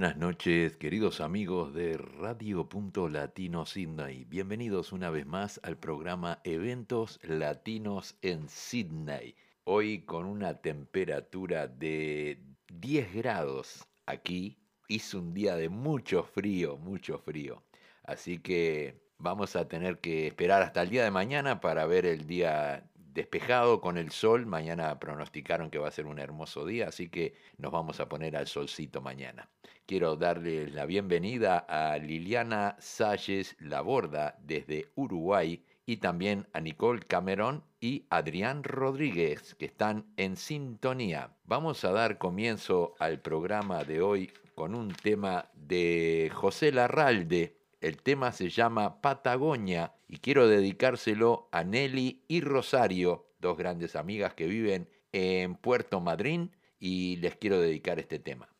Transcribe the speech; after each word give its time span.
Buenas 0.00 0.16
noches, 0.16 0.78
queridos 0.78 1.20
amigos 1.20 1.74
de 1.74 1.98
Radio 1.98 2.66
Punto 2.70 3.06
Latino 3.10 3.66
Sydney. 3.66 4.24
Bienvenidos 4.24 4.92
una 4.92 5.10
vez 5.10 5.26
más 5.26 5.60
al 5.62 5.76
programa 5.76 6.40
Eventos 6.42 7.20
Latinos 7.22 8.16
en 8.22 8.48
Sydney. 8.48 9.36
Hoy 9.64 10.06
con 10.06 10.24
una 10.24 10.62
temperatura 10.62 11.66
de 11.68 12.40
10 12.72 13.12
grados 13.12 13.86
aquí. 14.06 14.56
Hizo 14.88 15.18
un 15.18 15.34
día 15.34 15.54
de 15.56 15.68
mucho 15.68 16.22
frío, 16.22 16.78
mucho 16.78 17.18
frío. 17.18 17.62
Así 18.02 18.38
que 18.38 19.02
vamos 19.18 19.54
a 19.54 19.68
tener 19.68 19.98
que 19.98 20.28
esperar 20.28 20.62
hasta 20.62 20.80
el 20.80 20.88
día 20.88 21.04
de 21.04 21.10
mañana 21.10 21.60
para 21.60 21.84
ver 21.84 22.06
el 22.06 22.26
día 22.26 22.90
despejado 23.12 23.82
con 23.82 23.98
el 23.98 24.12
sol. 24.12 24.46
Mañana 24.46 24.98
pronosticaron 24.98 25.70
que 25.70 25.78
va 25.78 25.88
a 25.88 25.92
ser 25.92 26.06
un 26.06 26.18
hermoso 26.18 26.64
día, 26.64 26.88
así 26.88 27.10
que 27.10 27.34
nos 27.58 27.70
vamos 27.70 28.00
a 28.00 28.08
poner 28.08 28.34
al 28.34 28.46
solcito 28.46 29.02
mañana. 29.02 29.50
Quiero 29.90 30.14
darles 30.14 30.72
la 30.72 30.86
bienvenida 30.86 31.58
a 31.58 31.98
Liliana 31.98 32.76
Salles 32.78 33.56
Laborda 33.58 34.38
desde 34.40 34.92
Uruguay 34.94 35.64
y 35.84 35.96
también 35.96 36.46
a 36.52 36.60
Nicole 36.60 37.00
Cameron 37.00 37.64
y 37.80 38.06
Adrián 38.08 38.62
Rodríguez 38.62 39.56
que 39.56 39.64
están 39.64 40.06
en 40.16 40.36
sintonía. 40.36 41.34
Vamos 41.42 41.84
a 41.84 41.90
dar 41.90 42.18
comienzo 42.18 42.94
al 43.00 43.20
programa 43.20 43.82
de 43.82 44.00
hoy 44.00 44.30
con 44.54 44.76
un 44.76 44.94
tema 44.94 45.50
de 45.54 46.30
José 46.36 46.70
Larralde 46.70 47.56
el 47.80 48.00
tema 48.00 48.30
se 48.30 48.48
llama 48.48 49.00
Patagonia 49.00 49.94
y 50.06 50.18
quiero 50.18 50.46
dedicárselo 50.46 51.48
a 51.50 51.64
Nelly 51.64 52.22
y 52.28 52.42
Rosario, 52.42 53.26
dos 53.40 53.58
grandes 53.58 53.96
amigas 53.96 54.34
que 54.34 54.46
viven 54.46 54.88
en 55.10 55.56
Puerto 55.56 55.98
Madryn 55.98 56.52
y 56.78 57.16
les 57.16 57.34
quiero 57.34 57.58
dedicar 57.58 57.98
este 57.98 58.20
tema. 58.20 58.50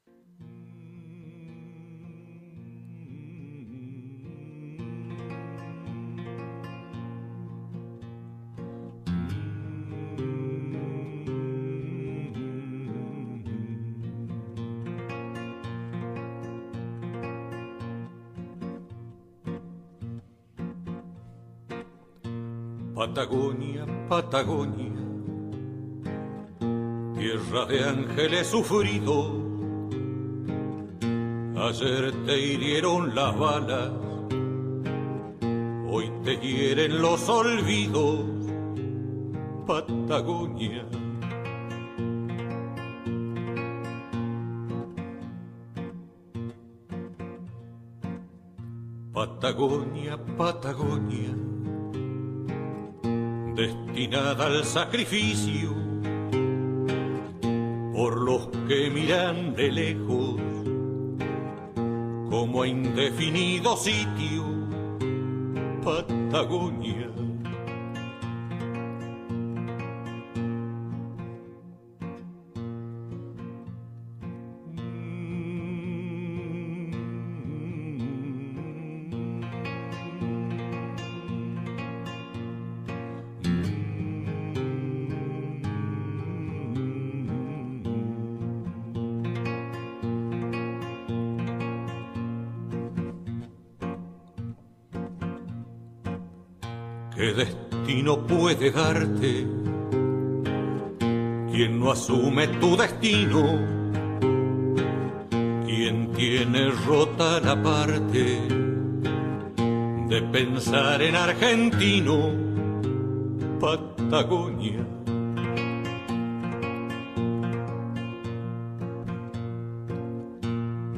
Patagonia, 23.00 23.86
Patagonia, 24.10 25.00
tierra 27.16 27.64
de 27.64 27.82
ángeles 27.82 28.46
sufridos. 28.46 29.32
Ayer 31.56 32.12
te 32.26 32.38
hirieron 32.38 33.14
las 33.14 33.38
balas, 33.38 33.90
hoy 35.88 36.12
te 36.24 36.36
hieren 36.36 37.00
los 37.00 37.26
olvidos. 37.26 38.20
Patagonia. 39.66 40.84
Patagonia, 49.14 50.18
Patagonia 50.36 51.49
destinada 53.60 54.46
al 54.46 54.64
sacrificio 54.64 55.74
por 57.92 58.18
los 58.18 58.48
que 58.66 58.88
miran 58.88 59.54
de 59.54 59.70
lejos 59.70 60.40
como 62.30 62.62
a 62.62 62.68
indefinido 62.68 63.76
sitio 63.76 64.44
Patagonia. 65.84 67.10
Puede 98.54 98.70
darte 98.72 99.46
quien 101.52 101.78
no 101.78 101.92
asume 101.92 102.48
tu 102.60 102.76
destino? 102.76 103.42
Quien 105.66 106.12
tiene 106.14 106.70
rota 106.86 107.38
la 107.40 107.62
parte 107.62 108.40
de 110.08 110.22
pensar 110.32 111.00
en 111.00 111.14
argentino, 111.14 112.30
Patagonia. 113.60 114.84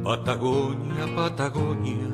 Patagonia, 0.02 1.06
Patagonia 1.14 2.12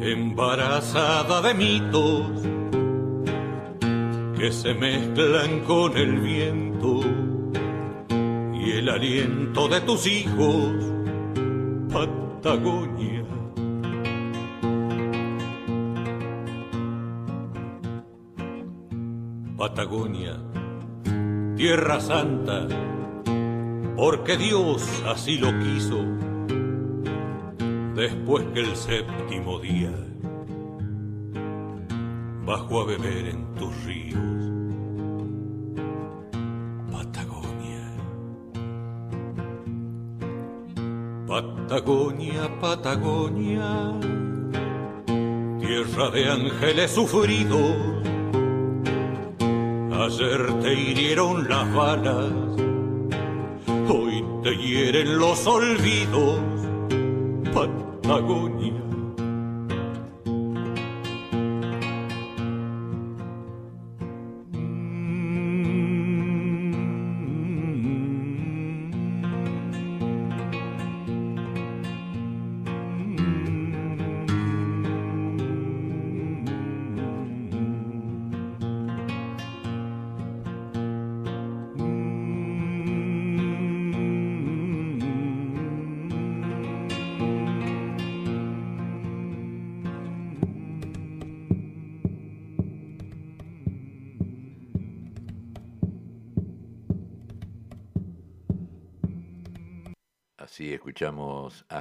embarazada 0.00 1.42
de 1.42 1.54
mitos 1.54 2.37
se 4.58 4.74
mezclan 4.74 5.60
con 5.60 5.96
el 5.96 6.18
viento 6.18 7.00
y 8.54 8.72
el 8.72 8.88
aliento 8.88 9.68
de 9.68 9.80
tus 9.82 10.04
hijos, 10.08 10.72
Patagonia. 11.92 13.24
Patagonia, 19.56 20.40
tierra 21.54 22.00
santa, 22.00 22.66
porque 23.96 24.36
Dios 24.38 25.04
así 25.06 25.38
lo 25.38 25.56
quiso 25.60 26.04
después 27.94 28.44
que 28.52 28.60
el 28.60 28.74
séptimo 28.74 29.60
día 29.60 29.92
bajo 32.44 32.80
a 32.80 32.86
beber 32.86 33.28
en 33.28 33.54
tus 33.54 33.84
ríos. 33.84 34.57
Patagonia, 41.68 42.48
Patagonia, 42.62 43.92
tierra 45.60 46.08
de 46.10 46.30
ángeles 46.30 46.90
sufridos. 46.90 47.76
Ayer 49.92 50.60
te 50.62 50.72
hirieron 50.72 51.46
las 51.46 51.70
balas, 51.74 52.32
hoy 53.86 54.24
te 54.42 54.56
hieren 54.56 55.18
los 55.18 55.46
olvidos. 55.46 56.40
Patagonia. 57.52 58.47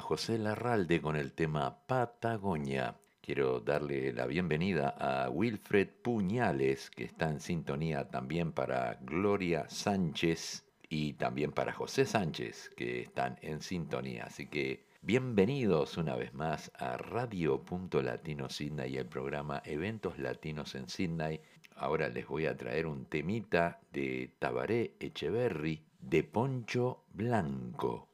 José 0.08 0.38
Larralde 0.38 1.02
con 1.02 1.18
el 1.18 1.34
tema 1.34 1.86
Patagonia. 1.86 2.96
Quiero 3.20 3.60
darle 3.60 4.14
la 4.14 4.26
bienvenida 4.26 4.96
a 4.98 5.30
Wilfred 5.30 5.90
Puñales, 6.02 6.90
que 6.90 7.04
está 7.04 7.30
en 7.30 7.42
sintonía 7.42 8.08
también 8.08 8.54
para 8.54 9.00
Gloria 9.02 9.66
Sánchez 9.68 10.64
y 10.88 11.12
también 11.16 11.52
para 11.52 11.74
José 11.74 12.06
Sánchez, 12.06 12.72
que 12.78 13.02
están 13.02 13.38
en 13.42 13.60
sintonía. 13.60 14.24
Así 14.28 14.48
que 14.48 14.86
bienvenidos 15.02 15.98
una 15.98 16.16
vez 16.16 16.34
más 16.34 16.72
a 16.76 16.96
Radio 16.96 17.62
Latino 18.02 18.48
Sydney 18.48 18.94
y 18.94 18.98
el 19.00 19.08
programa 19.08 19.62
Eventos 19.66 20.18
Latinos 20.20 20.74
en 20.76 20.88
Sydney. 20.88 21.42
Ahora 21.76 22.08
les 22.08 22.26
voy 22.26 22.46
a 22.46 22.56
traer 22.56 22.88
un 22.88 23.08
temita 23.08 23.82
de 23.92 24.32
Tabaré 24.40 24.96
Echeverry 25.02 25.84
de 26.00 26.24
Poncho 26.24 27.04
Blanco. 27.12 28.08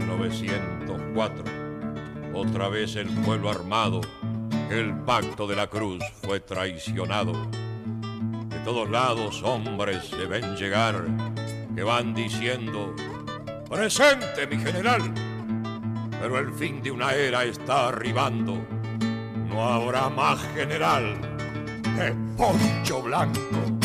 1904. 0.00 1.44
Otra 2.34 2.68
vez 2.68 2.96
el 2.96 3.08
pueblo 3.08 3.50
armado, 3.50 4.00
el 4.70 4.94
pacto 5.04 5.46
de 5.46 5.56
la 5.56 5.68
cruz 5.68 6.02
fue 6.22 6.40
traicionado 6.40 7.32
todos 8.64 8.90
lados 8.90 9.42
hombres 9.42 10.04
se 10.04 10.26
ven 10.26 10.54
llegar 10.54 11.04
que 11.74 11.82
van 11.82 12.14
diciendo, 12.14 12.94
presente 13.68 14.46
mi 14.46 14.58
general, 14.58 15.02
pero 16.20 16.38
el 16.38 16.52
fin 16.52 16.82
de 16.82 16.90
una 16.90 17.14
era 17.14 17.44
está 17.44 17.88
arribando, 17.88 18.58
no 19.48 19.64
habrá 19.64 20.08
más 20.08 20.40
general 20.54 21.16
que 21.82 22.14
Poncho 22.36 23.02
Blanco. 23.02 23.79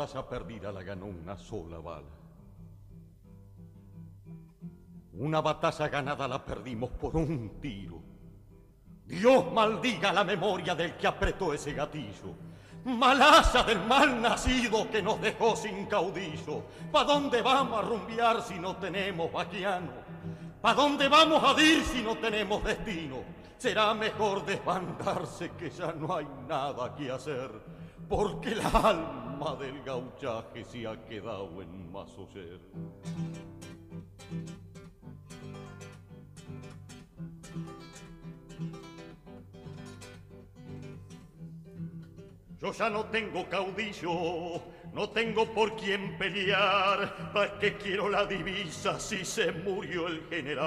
Batalla 0.00 0.26
perdida 0.26 0.72
la 0.72 0.82
ganó 0.82 1.06
una 1.06 1.36
sola 1.36 1.78
bala. 1.78 2.08
Una 5.12 5.42
batalla 5.42 5.88
ganada 5.88 6.26
la 6.26 6.42
perdimos 6.42 6.90
por 6.90 7.16
un 7.16 7.60
tiro. 7.60 8.00
Dios 9.04 9.52
maldiga 9.52 10.10
la 10.10 10.24
memoria 10.24 10.74
del 10.74 10.96
que 10.96 11.06
apretó 11.06 11.52
ese 11.52 11.74
gatillo. 11.74 12.34
Malaza 12.84 13.62
del 13.62 13.84
mal 13.84 14.22
nacido 14.22 14.90
que 14.90 15.02
nos 15.02 15.20
dejó 15.20 15.54
sin 15.54 15.84
caudillo. 15.84 16.62
¿Pa' 16.90 17.04
dónde 17.04 17.42
vamos 17.42 17.78
a 17.80 17.82
rumbear 17.82 18.42
si 18.42 18.58
no 18.58 18.76
tenemos 18.76 19.30
vaquiano? 19.30 19.92
¿Pa' 20.62 20.72
dónde 20.72 21.08
vamos 21.08 21.44
a 21.44 21.60
ir 21.60 21.84
si 21.84 22.00
no 22.00 22.16
tenemos 22.16 22.64
destino? 22.64 23.16
Será 23.58 23.92
mejor 23.92 24.46
desbandarse 24.46 25.50
que 25.58 25.68
ya 25.68 25.92
no 25.92 26.16
hay 26.16 26.26
nada 26.48 26.94
que 26.94 27.10
hacer 27.10 27.50
porque 28.08 28.52
el 28.52 28.60
alma 28.60 29.19
del 29.40 29.82
gauchaje 29.82 30.62
se 30.64 30.86
ha 30.86 31.02
quedado 31.06 31.62
en 31.62 31.90
Masoyer. 31.90 32.60
Yo 42.60 42.70
ya 42.70 42.90
no 42.90 43.06
tengo 43.06 43.48
caudillo, 43.48 44.62
no 44.92 45.08
tengo 45.08 45.46
por 45.46 45.74
quién 45.74 46.18
pelear, 46.18 47.32
¿para 47.32 47.58
que 47.58 47.78
quiero 47.78 48.10
la 48.10 48.26
divisa 48.26 49.00
si 49.00 49.24
se 49.24 49.50
murió 49.52 50.06
el 50.08 50.22
general? 50.28 50.60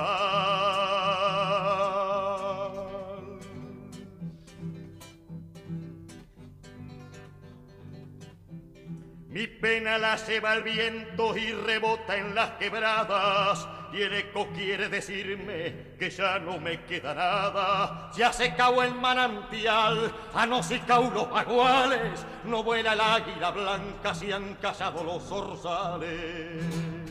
Mi 9.34 9.48
pena 9.48 9.98
la 9.98 10.16
lleva 10.16 10.54
el 10.54 10.62
viento 10.62 11.36
y 11.36 11.52
rebota 11.54 12.16
en 12.16 12.36
las 12.36 12.52
quebradas. 12.52 13.68
Y 13.92 14.04
el 14.04 14.14
eco 14.14 14.48
quiere 14.54 14.90
decirme 14.90 15.96
que 15.98 16.12
ya 16.12 16.38
no 16.38 16.60
me 16.60 16.86
queda 16.86 17.16
nada. 17.16 18.12
Ya 18.16 18.32
se 18.32 18.54
caó 18.54 18.84
el 18.84 18.94
manantial, 18.94 20.14
a 20.36 20.46
no 20.46 20.62
caó 20.86 21.10
los 21.10 21.32
baguales. 21.32 22.24
No 22.44 22.62
vuela 22.62 22.94
el 22.94 23.02
águila 23.02 23.50
blanca, 23.50 24.14
si 24.14 24.32
han 24.32 24.54
cazado 24.62 25.04
los 25.04 25.24
zorzales. 25.24 27.03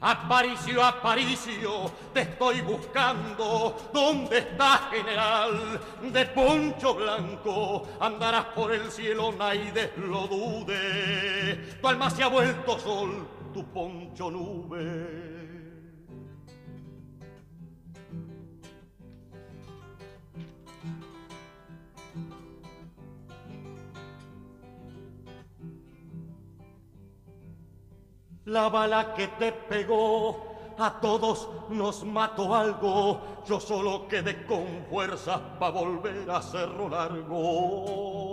Aparicio, 0.00 0.84
Aparicio, 0.84 1.90
te 2.12 2.20
estoy 2.22 2.60
buscando. 2.60 3.76
¿Dónde 3.92 4.38
estás, 4.38 4.90
general? 4.90 5.80
De 6.12 6.26
poncho 6.26 6.94
blanco, 6.94 7.88
andarás 8.00 8.46
por 8.46 8.72
el 8.72 8.90
cielo, 8.90 9.32
nadie 9.32 9.92
lo 9.96 10.26
dude. 10.26 11.78
Tu 11.80 11.88
alma 11.88 12.10
se 12.10 12.22
ha 12.22 12.28
vuelto 12.28 12.78
sol, 12.78 13.26
tu 13.54 13.64
poncho 13.64 14.30
nube. 14.30 15.35
La 28.46 28.68
bala 28.68 29.12
que 29.14 29.26
te 29.26 29.50
pegó 29.50 30.74
a 30.78 31.00
todos 31.00 31.48
nos 31.68 32.04
mató 32.04 32.54
algo. 32.54 33.20
Yo 33.44 33.58
solo 33.58 34.06
quedé 34.06 34.46
con 34.46 34.64
fuerzas 34.88 35.40
para 35.58 35.72
volver 35.72 36.30
a 36.30 36.36
hacerlo 36.36 36.88
largo. 36.88 38.25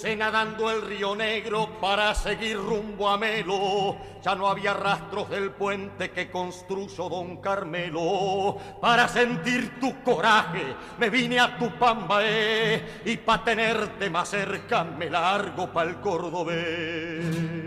Crucé 0.00 0.16
nadando 0.16 0.70
el 0.70 0.80
río 0.80 1.14
Negro 1.14 1.78
para 1.78 2.14
seguir 2.14 2.56
rumbo 2.56 3.06
a 3.06 3.18
Melo. 3.18 3.98
Ya 4.24 4.34
no 4.34 4.48
había 4.48 4.72
rastros 4.72 5.28
del 5.28 5.50
puente 5.50 6.10
que 6.10 6.30
construyó 6.30 7.10
don 7.10 7.36
Carmelo. 7.36 8.56
Para 8.80 9.06
sentir 9.08 9.78
tu 9.78 10.02
coraje 10.02 10.74
me 10.98 11.10
vine 11.10 11.38
a 11.38 11.58
tu 11.58 11.78
pambaé 11.78 13.02
y 13.04 13.18
para 13.18 13.44
tenerte 13.44 14.08
más 14.08 14.30
cerca 14.30 14.84
me 14.84 15.10
largo 15.10 15.70
pa'l 15.70 16.00
cordobés. 16.00 17.59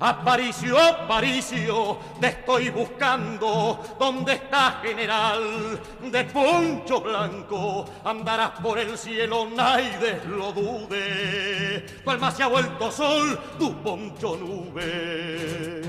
Aparicio, 0.00 0.78
Aparicio, 0.78 1.98
te 2.20 2.28
estoy 2.28 2.70
buscando. 2.70 3.80
¿Dónde 3.98 4.34
está 4.34 4.80
general 4.82 5.80
de 6.10 6.24
poncho 6.24 7.00
blanco? 7.00 7.84
Andarás 8.04 8.60
por 8.60 8.78
el 8.78 8.98
cielo, 8.98 9.48
nadie 9.54 10.20
lo 10.26 10.52
dude. 10.52 11.86
Tu 12.02 12.10
alma 12.10 12.30
se 12.30 12.42
ha 12.42 12.48
vuelto 12.48 12.90
sol, 12.90 13.38
tu 13.58 13.74
poncho 13.82 14.36
nube. 14.36 15.80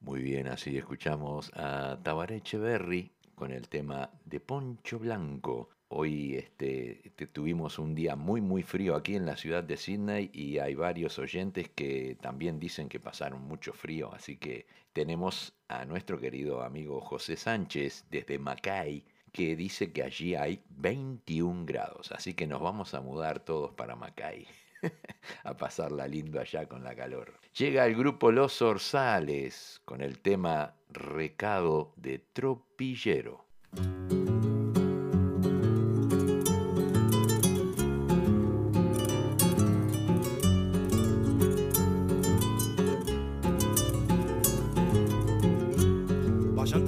Muy 0.00 0.22
bien, 0.22 0.48
así 0.48 0.76
escuchamos 0.76 1.50
a 1.54 1.98
Tabaré 2.02 2.36
Echeverry 2.36 3.12
con 3.34 3.52
el 3.52 3.68
tema 3.68 4.08
de 4.24 4.40
Poncho 4.40 4.98
Blanco. 4.98 5.75
Hoy 5.88 6.34
este, 6.34 7.12
tuvimos 7.32 7.78
un 7.78 7.94
día 7.94 8.16
muy 8.16 8.40
muy 8.40 8.64
frío 8.64 8.96
aquí 8.96 9.14
en 9.14 9.24
la 9.24 9.36
ciudad 9.36 9.62
de 9.62 9.76
Sydney 9.76 10.30
y 10.32 10.58
hay 10.58 10.74
varios 10.74 11.18
oyentes 11.20 11.68
que 11.68 12.16
también 12.20 12.58
dicen 12.58 12.88
que 12.88 12.98
pasaron 12.98 13.42
mucho 13.42 13.72
frío, 13.72 14.12
así 14.12 14.36
que 14.36 14.66
tenemos 14.92 15.54
a 15.68 15.84
nuestro 15.84 16.18
querido 16.18 16.62
amigo 16.62 17.00
José 17.00 17.36
Sánchez 17.36 18.04
desde 18.10 18.38
Mackay 18.38 19.04
que 19.30 19.54
dice 19.54 19.92
que 19.92 20.02
allí 20.02 20.34
hay 20.34 20.60
21 20.70 21.66
grados, 21.66 22.10
así 22.10 22.34
que 22.34 22.46
nos 22.46 22.60
vamos 22.60 22.94
a 22.94 23.00
mudar 23.00 23.40
todos 23.40 23.72
para 23.72 23.94
Mackay. 23.94 24.46
a 25.44 25.56
pasarla 25.56 26.06
lindo 26.06 26.40
allá 26.40 26.66
con 26.66 26.82
la 26.82 26.94
calor. 26.94 27.32
Llega 27.56 27.86
el 27.86 27.94
grupo 27.94 28.30
Los 28.32 28.60
Orzales 28.60 29.80
con 29.84 30.00
el 30.00 30.18
tema 30.18 30.74
Recado 30.90 31.92
de 31.96 32.18
Tropillero. 32.18 33.44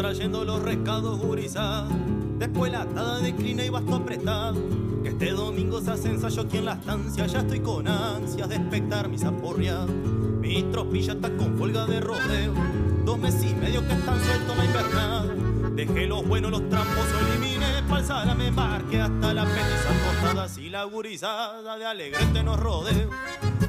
Trayendo 0.08 0.42
los 0.42 0.62
rescados 0.62 1.18
gurizá. 1.18 1.86
Después 2.38 2.72
la 2.72 2.80
atada 2.82 3.18
de 3.18 3.34
clina 3.34 3.62
y 3.62 3.68
basto 3.68 3.94
apretado. 3.94 4.56
Que 5.02 5.10
este 5.10 5.32
domingo 5.32 5.82
se 5.82 5.90
hace 5.90 6.08
ensayo 6.08 6.42
aquí 6.42 6.56
en 6.56 6.64
la 6.64 6.72
estancia. 6.72 7.26
Ya 7.26 7.40
estoy 7.40 7.60
con 7.60 7.86
ansias 7.86 8.48
de 8.48 8.54
espectar 8.54 9.06
mis 9.10 9.22
aporreados. 9.24 9.90
Mi 10.40 10.62
tropilla 10.62 11.12
está 11.12 11.28
con 11.36 11.58
folga 11.58 11.84
de 11.84 12.00
rodeo. 12.00 12.54
Dos 13.04 13.18
meses 13.18 13.50
y 13.50 13.54
medio 13.54 13.86
que 13.86 13.92
están 13.92 14.18
sueltos 14.24 14.56
la 14.56 14.64
invernada. 14.64 15.26
Dejé 15.74 16.06
los 16.06 16.26
buenos, 16.26 16.52
los 16.52 16.66
trampos, 16.70 17.04
eliminé 17.28 17.82
pa'l 17.88 18.36
me 18.36 18.50
marque 18.50 19.00
hasta 19.00 19.34
la 19.34 19.44
pena 19.44 19.78
costadas 20.04 20.58
y 20.58 20.70
la 20.70 20.84
gurizada 20.84 21.76
de 21.76 21.86
alegrete 21.86 22.42
nos 22.42 22.58
rodeo. 22.58 23.10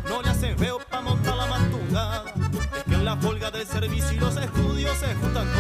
no 0.10 0.22
le 0.22 0.30
hacen 0.30 0.58
feo 0.58 0.80
pa' 0.90 1.02
montar 1.02 1.38
la 1.38 1.48
mantungada. 1.48 2.26
Es 2.78 2.84
que 2.84 2.96
en 2.96 3.06
la 3.06 3.16
folga 3.18 3.52
del 3.52 3.66
servicio 3.66 4.14
y 4.14 4.20
los 4.20 4.36
estudios 4.38 4.98
se 4.98 5.16
juntan 5.16 5.48
pa' 5.48 5.59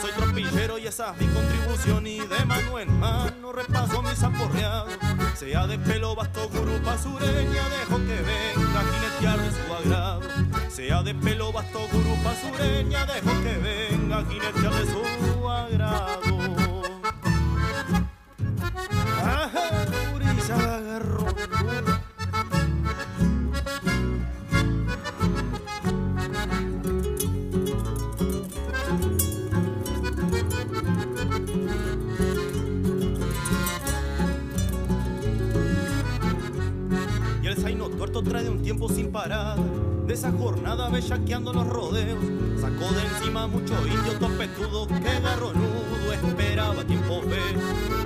Soy 0.00 0.12
tropillero 0.16 0.78
y 0.78 0.86
esa 0.86 1.10
es 1.10 1.20
mi 1.20 1.34
contribución 1.34 2.06
y 2.06 2.20
de 2.20 2.44
mano 2.44 2.78
en 2.78 3.00
mano 3.00 3.52
repaso 3.52 4.00
mis 4.00 4.22
aporreados. 4.22 4.92
Sea 5.34 5.66
de 5.66 5.76
pelo 5.76 6.14
basto 6.14 6.48
gurupa 6.48 6.96
sureña, 6.96 7.68
dejo 7.68 7.96
que 7.96 8.22
venga 8.22 8.80
a 8.80 8.84
jinetear 8.84 9.40
de 9.40 9.50
su 9.50 9.74
agrado. 9.74 10.20
Sea 10.70 11.02
de 11.02 11.14
pelo 11.16 11.52
basto 11.52 11.80
gurupa 11.92 12.32
sureña, 12.36 13.04
dejo 13.06 13.42
que 13.42 13.58
venga 13.58 14.18
a 14.18 14.24
jinetear 14.24 14.72
de 14.72 14.92
su 14.92 15.50
agrado. 15.50 16.21
Trae 38.22 38.44
de 38.44 38.50
un 38.50 38.62
tiempo 38.62 38.88
sin 38.88 39.10
parar 39.10 39.58
de 40.06 40.14
esa 40.14 40.32
jornada 40.32 40.88
bellaqueando 40.88 41.52
los 41.52 41.66
rodeos. 41.66 42.18
Sacó 42.60 42.92
de 42.92 43.02
encima 43.02 43.46
mucho 43.46 43.74
indio 43.86 44.18
topetudo 44.18 44.86
que 44.86 45.20
garronudo 45.20 46.12
esperaba 46.12 46.84
tiempo 46.84 47.22
fe. 47.22 47.40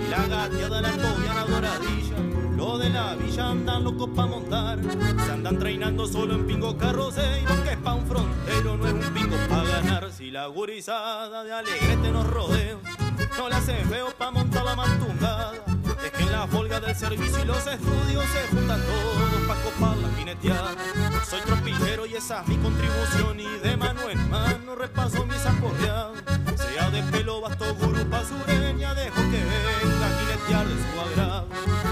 Y 0.05 0.11
la 0.11 0.27
gateada 0.27 0.81
la 0.81 0.91
tobiana 0.91 1.45
doradilla, 1.45 2.17
lo 2.57 2.79
de 2.79 2.91
la 2.91 3.15
villa 3.15 3.51
andan 3.51 3.85
locos 3.85 4.11
pa' 4.15 4.27
montar. 4.27 4.79
Se 5.25 5.33
andan 5.33 5.59
treinando 5.59 6.07
solo 6.07 6.35
en 6.35 6.47
pingo 6.47 6.77
carroceiro, 6.77 7.63
que 7.65 7.73
es 7.73 7.79
pa' 7.79 7.95
un 7.95 8.07
frontero, 8.07 8.77
no 8.77 8.87
es 8.87 8.93
un 8.93 9.15
pingo 9.15 9.37
pa' 9.49 9.65
ganar. 9.65 10.13
Si 10.13 10.31
la 10.31 10.47
gurizada 10.47 11.45
de 11.45 11.53
alegrete 11.53 12.11
nos 12.11 12.27
rodeos, 12.27 12.81
no 13.37 13.49
le 13.49 13.55
hace 13.55 13.77
feo 13.85 14.09
pa' 14.17 14.31
montar 14.31 14.65
la 14.65 14.75
mantungada. 14.75 15.76
Es 16.07 16.13
que 16.13 16.23
en 16.23 16.31
la 16.31 16.47
folga 16.47 16.79
del 16.79 16.95
servicio 16.95 17.43
y 17.43 17.47
los 17.47 17.67
estudios 17.67 18.25
se 18.27 18.55
juntan 18.55 18.81
todos 18.81 19.47
pa' 19.49 19.57
copar 19.57 19.97
la 19.97 20.09
jineteada. 20.17 20.71
Soy 21.29 21.41
tropillero 21.41 22.07
y 22.07 22.15
esa 22.15 22.43
es 22.43 22.49
mi 22.49 22.57
contribución 22.59 23.41
y 23.41 23.59
de 23.59 23.77
mano 23.77 24.09
en 24.09 24.31
mano 24.31 24.77
repaso 24.77 25.27
mis 25.27 25.45
aporreados. 25.45 26.19
Sea 26.55 26.91
de 26.91 27.03
pelo 27.11 27.41
basto 27.41 27.75
gurupa 27.75 28.23
sureña, 28.25 28.95
dejo 28.95 29.17
que 29.17 29.43
venga 29.83 30.07
a 30.07 30.19
jinetear 30.21 30.67
de 30.69 30.75
su 30.77 31.01
agrado. 31.01 31.49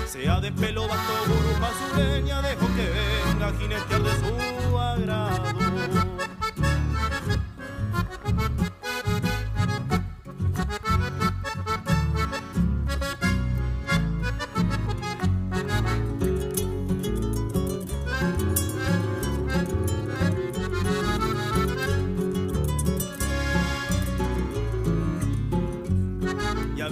Sea 0.07 0.41
de 0.41 0.53
pelo 0.53 0.87
basto 0.87 1.13
gurupa 1.27 1.71
sureña, 1.91 2.41
dejo 2.43 2.67
que 2.77 2.91
venga 3.27 3.49
a 3.49 3.53
jinetear 3.59 4.01
de 4.01 4.13
su 4.13 4.79
agrado. 4.79 5.54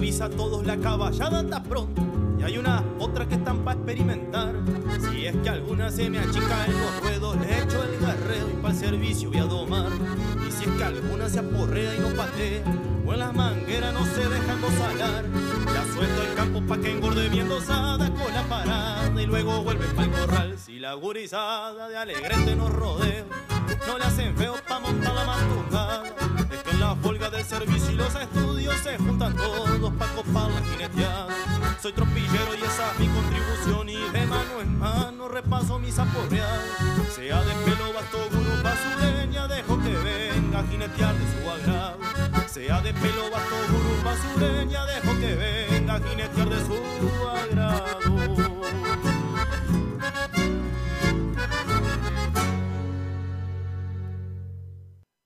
Avisa 0.03 0.25
a 0.25 0.29
todos 0.29 0.65
la 0.65 0.75
caballada 0.75 1.39
anda 1.39 1.63
pronto. 1.63 2.01
Y 2.37 2.43
hay 2.43 2.57
una 2.57 2.83
otra 2.99 3.25
que 3.25 3.35
están 3.35 3.63
para 3.63 3.77
experimentar. 3.77 4.53
Si 4.99 5.25
es 5.25 5.35
que 5.37 5.47
alguna 5.47 5.89
se 5.89 6.09
me 6.09 6.19
achica 6.19 6.65
en 6.65 6.73
los 6.73 7.01
ruedos, 7.01 7.37
le 7.37 7.63
echo 7.63 7.81
el 7.81 7.97
garreo 8.05 8.49
y 8.49 8.61
para 8.61 8.73
el 8.73 8.79
servicio 8.81 9.29
voy 9.29 9.39
a 9.39 9.45
domar. 9.45 9.87
Y 10.45 10.51
si 10.51 10.65
es 10.65 10.71
que 10.71 10.83
alguna 10.83 11.29
se 11.29 11.39
aporrea 11.39 11.95
y 11.95 11.99
no 12.01 12.09
patea, 12.17 12.63
o 13.05 13.13
en 13.13 13.19
las 13.19 13.33
mangueras 13.33 13.93
no 13.93 14.05
se 14.05 14.27
deja 14.27 14.51
embosalar, 14.51 15.23
la 15.73 15.93
suelto 15.93 16.21
al 16.21 16.35
campo 16.35 16.61
pa' 16.67 16.77
que 16.79 16.91
engorde 16.91 17.29
bien 17.29 17.47
dosada 17.47 18.09
con 18.09 18.33
la 18.33 18.43
parada 18.49 19.21
y 19.21 19.25
luego 19.25 19.63
vuelve 19.63 19.85
pa'l 19.95 20.11
corral. 20.11 20.59
Si 20.59 20.79
la 20.79 20.95
gurizada 20.95 21.87
de 21.87 21.95
alegrete 21.95 22.57
nos 22.57 22.73
rodea, 22.73 23.23
no 23.87 23.97
le 23.97 24.05
hacen 24.05 24.35
feo 24.35 24.55
pa' 24.67 24.79
montar 24.79 25.13
la 25.13 25.25
mantungada. 25.25 26.03
Es 26.51 26.63
que 26.63 26.71
en 26.71 26.79
la 26.79 26.95
folga 26.95 27.29
del 27.29 27.43
servicio 27.43 27.91
y 27.91 27.95
los 27.95 28.15
estudios 28.15 28.75
se 28.81 28.97
juntan 28.97 29.35
todos 29.35 29.93
pa' 29.93 30.07
copar 30.07 30.49
la 30.51 30.61
jineteada. 30.61 31.27
Soy 31.81 31.93
tropillero 31.93 32.55
y 32.55 32.63
esa 32.63 32.91
es 32.91 32.99
mi 32.99 33.07
contribución 33.07 33.89
y 33.89 33.97
de 34.11 34.25
mano 34.25 34.61
en 34.61 34.79
mano 34.79 35.27
repaso 35.27 35.79
mis 35.79 35.97
aporreados. 35.99 36.63
Sea 37.13 37.43
de 37.43 37.53
pelo 37.65 37.93
basto 37.93 38.17
gurupa 38.31 38.73
sureña, 38.83 39.47
dejo 39.47 39.77
que 39.81 39.95
venga 39.97 40.59
a 40.59 40.63
jinetear 40.63 41.15
de 41.15 41.25
su 41.33 41.49
agrado. 41.49 41.97
Sea 42.47 42.81
de 42.81 42.93
pelo 42.93 43.29
basto 43.31 43.55
gurupa 43.69 44.15
sureña, 44.21 44.85
dejo 44.85 45.19
que 45.19 45.35
venga 45.35 45.95
a 45.95 45.99
jinetear 45.99 46.49
de 46.49 46.65
su 46.65 46.73
agrado. 46.73 47.22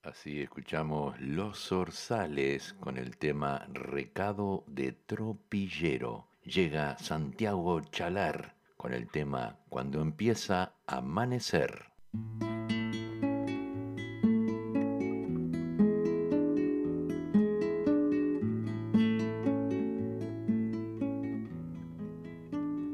Así 0.07 0.41
escuchamos 0.41 1.19
Los 1.19 1.67
Zorzales 1.67 2.71
con 2.79 2.97
el 2.97 3.17
tema 3.17 3.67
Recado 3.73 4.63
de 4.65 4.93
Tropillero. 4.93 6.29
Llega 6.45 6.97
Santiago 6.97 7.81
Chalar 7.81 8.55
con 8.77 8.93
el 8.93 9.09
tema 9.09 9.59
Cuando 9.67 10.01
empieza 10.01 10.71
a 10.87 10.99
amanecer. 10.99 11.87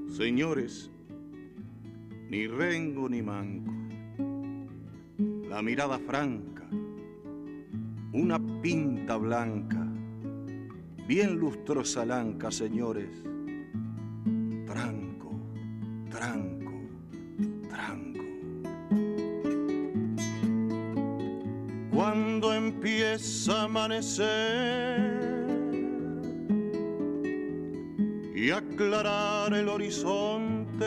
Señores, 0.09 0.89
ni 2.31 2.47
rengo 2.47 3.07
ni 3.07 3.21
manco, 3.21 3.71
la 5.47 5.61
mirada 5.61 5.99
franca, 5.99 6.67
una 8.13 8.39
pinta 8.61 9.17
blanca, 9.17 9.87
bien 11.07 11.39
lustrosa 11.39 12.05
lanca, 12.05 12.51
señores, 12.51 13.09
tranco, 14.67 15.31
tranco, 16.11 16.73
tranco. 17.67 18.23
Cuando 21.91 22.53
empieza 22.53 23.61
a 23.61 23.63
amanecer 23.63 24.23
y 28.35 28.51
aclarar 28.51 29.55
el 29.55 29.69
horizonte, 29.69 30.85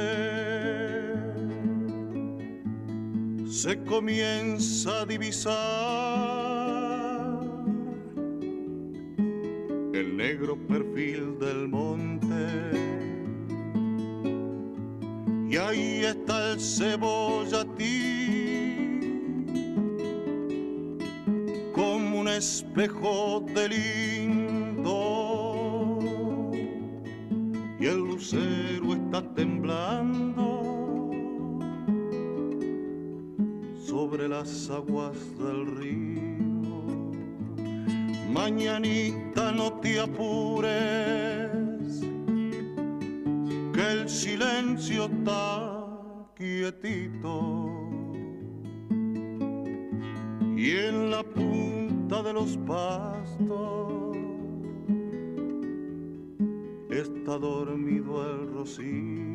se 3.48 3.82
comienza 3.82 5.00
a 5.00 5.06
divisar 5.06 6.65
el 10.00 10.16
negro 10.16 10.56
perfil 10.56 11.38
del 11.38 11.68
monte. 11.68 12.26
Y 15.48 15.56
ahí 15.56 16.04
está 16.04 16.52
el 16.52 16.60
cebollatí, 16.60 17.86
como 21.72 22.20
un 22.20 22.28
espejo 22.28 23.44
de 23.54 23.68
lindo 23.68 24.66
y 27.78 27.86
el 27.86 27.98
lucero 27.98 28.94
está 28.94 29.22
temblando 29.34 31.10
sobre 33.86 34.28
las 34.28 34.68
aguas 34.70 35.16
del 35.38 35.66
río. 35.76 36.25
Mañanita 38.48 39.50
no 39.50 39.72
te 39.80 39.98
apures, 39.98 40.80
que 43.74 43.84
el 43.90 44.08
silencio 44.08 45.06
está 45.06 45.84
quietito. 46.36 47.72
Y 50.56 50.70
en 50.76 51.10
la 51.10 51.24
punta 51.24 52.22
de 52.22 52.32
los 52.34 52.56
pastos 52.58 54.16
está 56.88 57.38
dormido 57.38 58.30
el 58.30 58.52
rocío. 58.52 59.25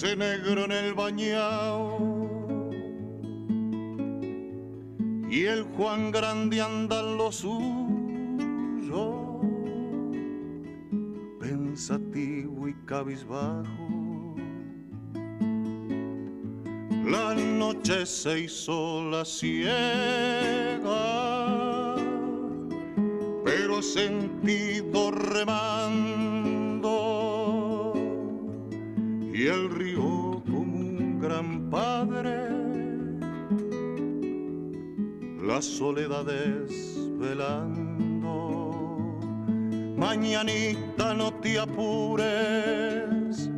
Se 0.00 0.06
hace 0.06 0.16
negro 0.16 0.64
en 0.64 0.72
el 0.72 0.94
bañao 0.94 1.98
y 5.28 5.44
el 5.44 5.62
Juan 5.76 6.10
Grande 6.10 6.62
anda 6.62 7.02
lo 7.02 7.30
suyo, 7.30 8.62
pensativo 11.38 12.66
y 12.66 12.74
cabizbajo. 12.86 14.36
La 17.04 17.34
noche 17.34 18.06
se 18.06 18.40
hizo 18.40 19.04
la 19.10 19.24
ciega 19.26 20.40
pero 23.44 23.82
sentido 23.82 25.10
remando 25.10 26.29
la 35.60 35.64
soledad 35.66 36.24
desvelando 36.24 37.18
mañanita 39.94 41.12
no 41.12 41.34
te 41.34 41.58
apures 41.58 43.50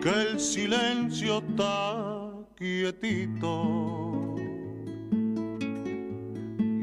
que 0.00 0.10
el 0.10 0.38
silencio 0.38 1.38
está 1.38 2.30
quietito 2.54 4.36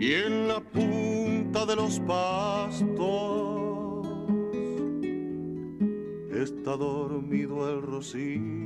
y 0.02 0.14
en 0.14 0.50
la 0.50 0.60
punta 0.60 1.66
de 1.66 1.78
los 1.78 2.02
pastos 2.02 2.90
está 6.30 6.76
dormido 6.76 7.70
el 7.70 7.82
rocío. 7.82 8.66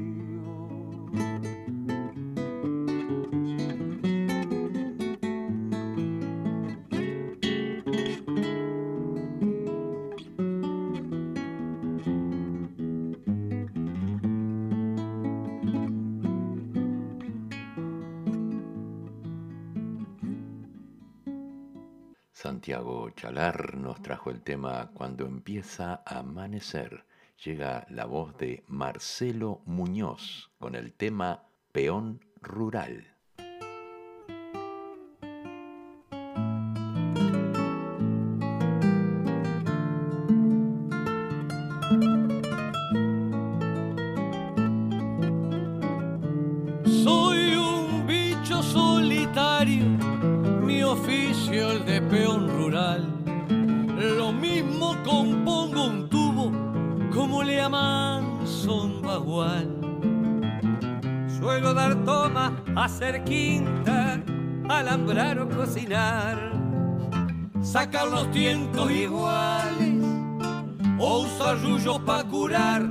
Santiago 22.60 23.10
Chalar 23.12 23.78
nos 23.78 24.02
trajo 24.02 24.32
el 24.32 24.42
tema 24.42 24.92
Cuando 24.94 25.26
empieza 25.26 26.04
a 26.06 26.20
amanecer. 26.20 27.06
Llega 27.46 27.88
la 27.90 28.04
voz 28.04 28.38
de 28.38 28.66
Marcelo 28.68 29.62
Muñoz 29.64 30.52
con 30.60 30.76
el 30.76 30.92
tema 30.92 31.46
Peón 31.72 32.20
Rural. 32.42 33.16
Sacar 67.80 68.08
los 68.10 68.30
tientos 68.32 68.92
iguales 68.92 70.04
o 71.00 71.20
usar 71.20 71.62
rullos 71.62 71.98
para 72.00 72.26
curar. 72.26 72.82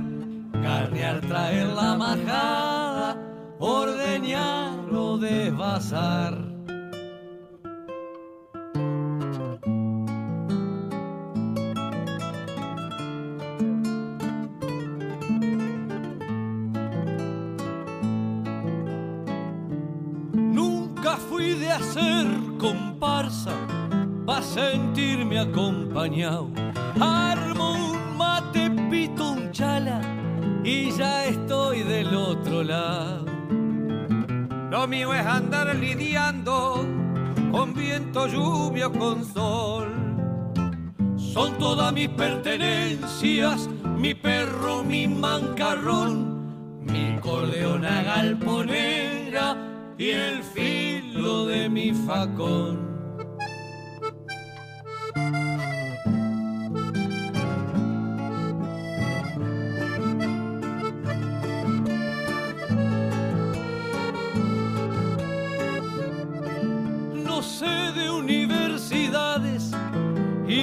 Carnear, 0.63 1.21
traer 1.21 1.67
la 1.67 1.95
majada, 1.95 3.15
ordeñar 3.59 4.91
o. 4.91 6.48
Armo 26.01 27.73
un 27.73 28.17
mate, 28.17 28.71
pito 28.89 29.31
un 29.31 29.51
chala 29.51 29.99
y 30.63 30.91
ya 30.91 31.25
estoy 31.25 31.83
del 31.83 32.15
otro 32.15 32.63
lado. 32.63 33.25
Lo 34.71 34.87
mío 34.87 35.13
es 35.13 35.25
andar 35.25 35.75
lidiando 35.75 36.85
con 37.51 37.73
viento, 37.73 38.27
lluvia 38.27 38.87
con 38.87 39.25
sol. 39.25 39.89
Son 41.17 41.57
todas 41.57 41.91
mis 41.91 42.07
pertenencias, 42.07 43.67
mi 43.97 44.13
perro, 44.13 44.85
mi 44.85 45.05
mancarrón, 45.05 46.79
mi 46.85 47.19
corleona 47.19 48.03
galponera 48.03 49.57
y 49.97 50.11
el 50.11 50.43
filo 50.43 51.45
de 51.45 51.67
mi 51.67 51.93
facón. 51.93 52.88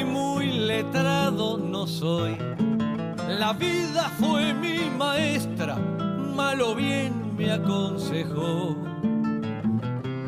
Muy 0.05 0.47
letrado 0.47 1.59
no 1.59 1.87
soy. 1.87 2.37
La 3.29 3.53
vida 3.53 4.11
fue 4.19 4.55
mi 4.55 4.91
maestra, 4.97 5.77
malo 5.77 6.75
bien 6.75 7.37
me 7.37 7.53
aconsejó. 7.53 8.77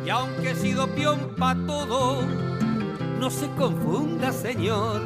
Y 0.05 0.11
aunque 0.11 0.51
he 0.51 0.55
sido 0.55 0.87
peón 0.95 1.35
pa' 1.39 1.55
todo, 1.67 2.23
no 3.21 3.31
se 3.31 3.49
confunda, 3.51 4.33
señor. 4.33 5.03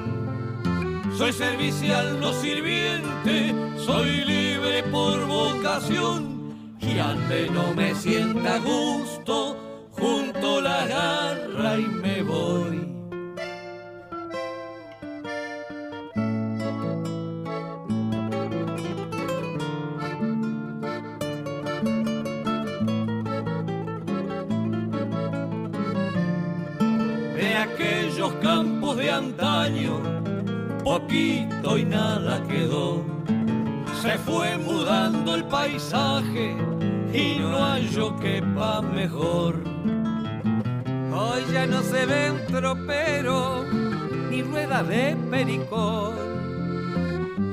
Soy 1.17 1.33
servicial, 1.33 2.19
no 2.21 2.33
sirviente, 2.33 3.55
soy 3.77 4.25
libre 4.25 4.83
por 4.85 5.27
vocación 5.27 6.33
y 6.81 6.99
ande 6.99 7.49
no 7.51 7.75
me 7.75 7.95
sienta 7.95 8.59
gusto, 8.59 9.89
junto 9.91 10.61
la 10.61 10.87
garra 10.87 11.79
y 11.79 11.87
me 11.87 12.23
voy. 12.23 12.92
Antaño, 29.13 30.01
poquito 30.83 31.79
y 31.79 31.85
nada 31.85 32.43
quedó. 32.49 33.05
Se 34.01 34.19
fue 34.19 34.59
mudando 34.59 35.35
el 35.35 35.45
paisaje 35.45 36.57
y 37.13 37.39
no 37.39 37.59
hallo 37.59 38.17
que 38.17 38.43
pa' 38.57 38.81
mejor. 38.83 39.63
Hoy 41.15 41.43
ya 41.53 41.67
no 41.67 41.83
se 41.83 42.07
ven 42.07 42.47
troperos 42.47 43.67
ni 44.31 44.43
rueda 44.43 44.83
de 44.83 45.17
pericón. 45.31 46.15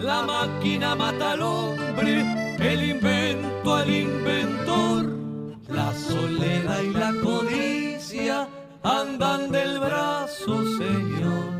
La 0.01 0.23
máquina 0.23 0.95
mata 0.95 1.33
al 1.33 1.41
hombre, 1.41 2.55
el 2.59 2.89
invento 2.89 3.75
al 3.75 3.89
inventor. 3.89 5.19
La 5.67 5.93
soledad 5.93 6.81
y 6.81 6.93
la 6.93 7.13
codicia 7.21 8.47
andan 8.83 9.51
del 9.51 9.79
brazo, 9.79 10.63
Señor. 10.77 11.58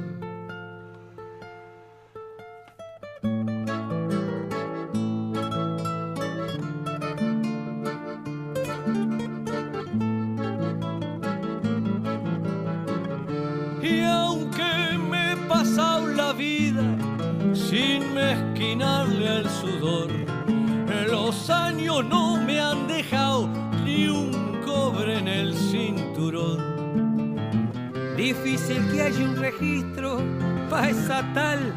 Haya 29.10 29.26
un 29.26 29.38
registro 29.38 30.22
para 30.70 30.90
esa 30.92 31.24
tal 31.34 31.74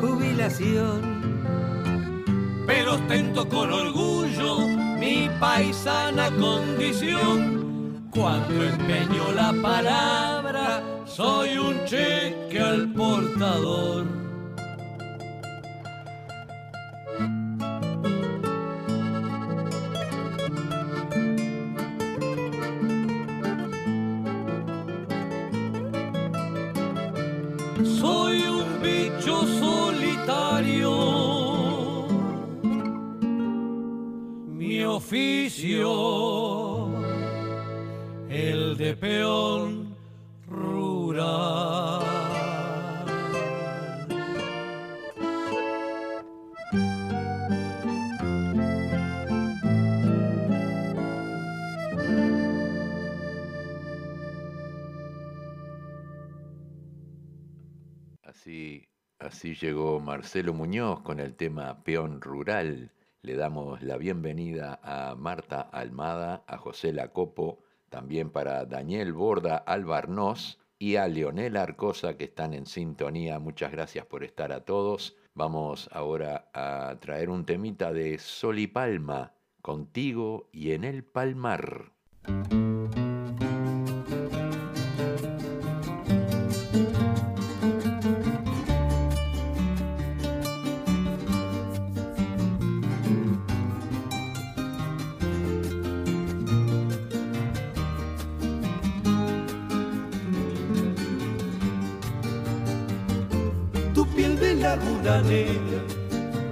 jubilación. 0.00 1.02
Pero 2.64 2.94
ostento 2.94 3.48
con 3.48 3.72
orgullo 3.72 4.68
mi 4.96 5.28
paisana 5.40 6.30
condición. 6.30 8.08
Cuando 8.10 8.62
empeño 8.62 9.32
la 9.34 9.52
palabra, 9.60 10.80
soy 11.06 11.58
un 11.58 11.84
cheque 11.86 12.60
al 12.60 12.92
portador. 12.92 14.25
Soy 27.84 28.42
un 28.42 28.80
bicho 28.82 29.46
solitario. 29.60 30.90
Mi 34.48 34.82
oficio, 34.84 35.88
el 38.30 38.76
de 38.78 38.96
peón 38.96 39.75
llegó 59.54 60.00
Marcelo 60.00 60.52
Muñoz 60.52 61.00
con 61.00 61.20
el 61.20 61.34
tema 61.34 61.82
Peón 61.84 62.20
Rural. 62.20 62.90
Le 63.22 63.36
damos 63.36 63.82
la 63.82 63.96
bienvenida 63.96 64.80
a 64.82 65.14
Marta 65.14 65.60
Almada, 65.60 66.42
a 66.46 66.58
José 66.58 66.92
Lacopo, 66.92 67.60
también 67.88 68.30
para 68.30 68.64
Daniel 68.64 69.12
Borda 69.12 69.56
Albarnós 69.56 70.58
y 70.78 70.96
a 70.96 71.08
Leonel 71.08 71.56
Arcosa 71.56 72.16
que 72.16 72.24
están 72.24 72.54
en 72.54 72.66
sintonía. 72.66 73.38
Muchas 73.38 73.72
gracias 73.72 74.04
por 74.06 74.24
estar 74.24 74.52
a 74.52 74.64
todos. 74.64 75.16
Vamos 75.34 75.88
ahora 75.92 76.50
a 76.52 76.96
traer 77.00 77.30
un 77.30 77.44
temita 77.44 77.92
de 77.92 78.18
Sol 78.18 78.58
y 78.58 78.66
Palma, 78.66 79.32
contigo 79.62 80.48
y 80.52 80.72
en 80.72 80.84
el 80.84 81.04
Palmar. 81.04 81.92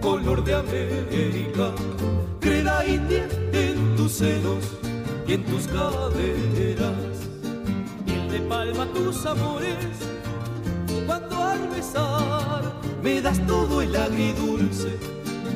Color 0.01 0.45
de 0.45 0.55
América, 0.55 1.73
creda 2.40 2.87
india 2.87 3.27
en 3.53 3.97
tus 3.97 4.12
senos 4.12 4.64
y 5.27 5.33
en 5.33 5.45
tus 5.45 5.67
caderas. 5.67 7.17
Miel 8.07 8.31
de 8.31 8.38
palma 8.49 8.87
tus 8.95 9.27
amores, 9.27 9.97
cuando 11.07 11.43
al 11.43 11.69
besar 11.69 12.73
Me 13.03 13.21
das 13.21 13.45
todo 13.47 13.83
el 13.83 13.95
agridulce 13.97 14.99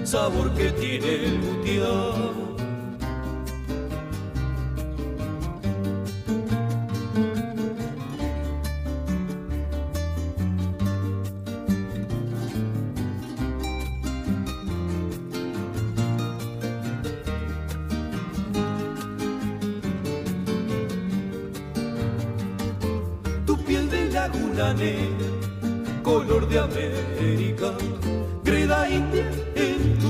sabor 0.04 0.50
que 0.54 0.70
tiene 0.72 1.24
el 1.26 1.38
butiá. 1.38 2.57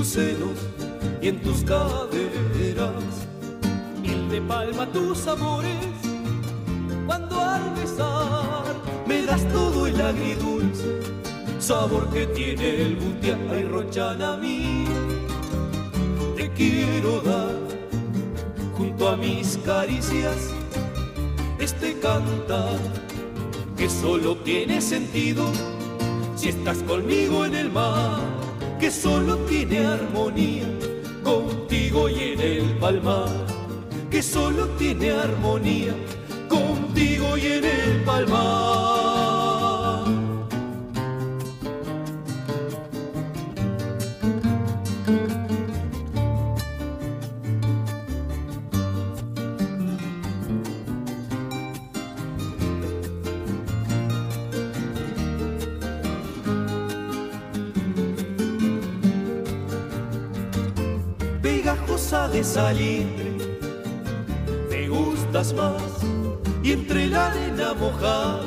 Senos 0.09 0.57
y 1.21 1.27
en 1.27 1.39
tus 1.41 1.63
caderas. 1.63 3.03
miel 4.01 4.27
de 4.29 4.41
palma 4.41 4.91
tus 4.91 5.27
amores, 5.27 5.93
cuando 7.05 7.39
al 7.39 7.75
besar 7.75 8.75
Me 9.05 9.23
das 9.23 9.47
todo 9.49 9.85
el 9.85 10.01
agridulce, 10.01 10.99
sabor 11.59 12.09
que 12.09 12.25
tiene 12.27 12.81
el 12.81 12.95
butia 12.95 13.37
y 13.37 14.23
a 14.23 14.37
mí. 14.37 14.85
Te 16.35 16.49
quiero 16.53 17.21
dar, 17.21 17.57
junto 18.75 19.09
a 19.09 19.15
mis 19.15 19.57
caricias, 19.57 20.39
este 21.59 21.99
cantar 21.99 22.79
que 23.77 23.87
solo 23.89 24.37
tiene 24.37 24.81
sentido 24.81 25.51
si 26.35 26.49
estás 26.49 26.79
conmigo 26.83 27.45
en 27.45 27.55
el 27.55 27.71
mar, 27.71 28.38
que 28.79 28.89
solo 28.89 29.35
tiene 29.39 29.85
armonía 29.85 30.63
contigo 31.21 32.07
y 32.07 32.31
en 32.31 32.39
el 32.39 32.77
palmar, 32.77 33.27
que 34.09 34.23
solo 34.23 34.67
tiene 34.77 35.11
armonía 35.11 35.93
contigo 36.47 37.37
y 37.37 37.45
en 37.47 37.65
el 37.65 38.03
palmar. 38.05 38.98
De 62.39 62.45
salitre, 62.45 63.31
me 64.69 64.87
gustas 64.87 65.53
más 65.53 65.91
y 66.63 66.71
entre 66.71 67.07
la 67.07 67.27
arena 67.27 67.73
mojada. 67.73 68.43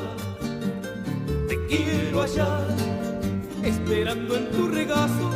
Te 1.47 1.55
quiero 1.67 2.23
hallar, 2.23 2.65
esperando 3.63 4.35
en 4.35 4.49
tu 4.49 4.67
regazo, 4.67 5.29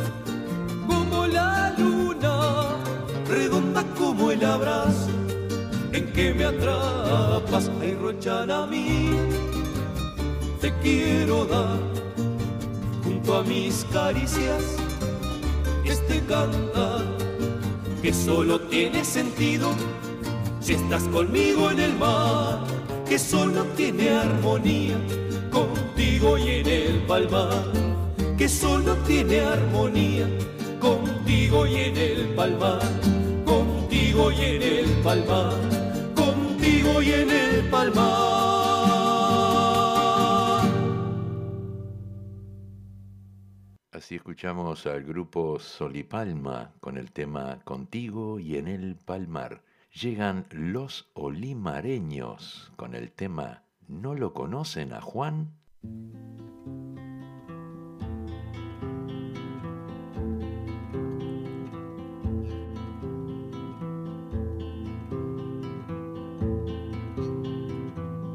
como 0.88 1.28
la 1.28 1.72
luna, 1.78 2.34
redonda 3.28 3.84
como 3.96 4.32
el 4.32 4.44
abrazo 4.44 5.10
en 5.92 6.12
que 6.12 6.34
me 6.34 6.44
atrapas, 6.44 7.70
ay 7.80 7.94
rochan 8.02 8.50
a 8.50 8.66
mí, 8.66 9.10
te 10.60 10.72
quiero 10.82 11.44
dar 11.44 11.78
junto 13.04 13.36
a 13.36 13.42
mis 13.44 13.86
caricias 13.92 14.64
este 15.84 16.20
cantar 16.26 17.17
que 18.02 18.12
solo 18.12 18.60
tiene 18.60 19.04
sentido 19.04 19.74
si 20.60 20.74
estás 20.74 21.02
conmigo 21.04 21.70
en 21.70 21.80
el 21.80 21.94
mar, 21.94 22.60
que 23.08 23.18
solo 23.18 23.64
tiene 23.76 24.10
armonía 24.10 24.96
contigo 25.50 26.38
y 26.38 26.48
en 26.48 26.66
el 26.66 27.02
palmar, 27.06 27.64
que 28.36 28.48
solo 28.48 28.94
tiene 29.06 29.40
armonía 29.40 30.28
contigo 30.78 31.66
y 31.66 31.76
en 31.76 31.96
el 31.96 32.28
palmar, 32.34 32.82
contigo 33.44 34.30
y 34.30 34.44
en 34.44 34.62
el 34.62 34.86
palmar, 35.02 35.54
contigo 36.14 37.02
y 37.02 37.12
en 37.12 37.30
el 37.30 37.68
palmar. 37.68 38.57
Así 44.08 44.14
escuchamos 44.14 44.86
al 44.86 45.04
grupo 45.04 45.58
Solipalma 45.58 46.72
con 46.80 46.96
el 46.96 47.12
tema 47.12 47.60
Contigo 47.64 48.38
y 48.38 48.56
en 48.56 48.66
el 48.66 48.96
Palmar. 48.96 49.60
Llegan 49.92 50.46
los 50.50 51.10
olimareños 51.12 52.72
con 52.76 52.94
el 52.94 53.12
tema 53.12 53.64
¿No 53.86 54.14
lo 54.14 54.32
conocen 54.32 54.94
a 54.94 55.02
Juan? 55.02 55.52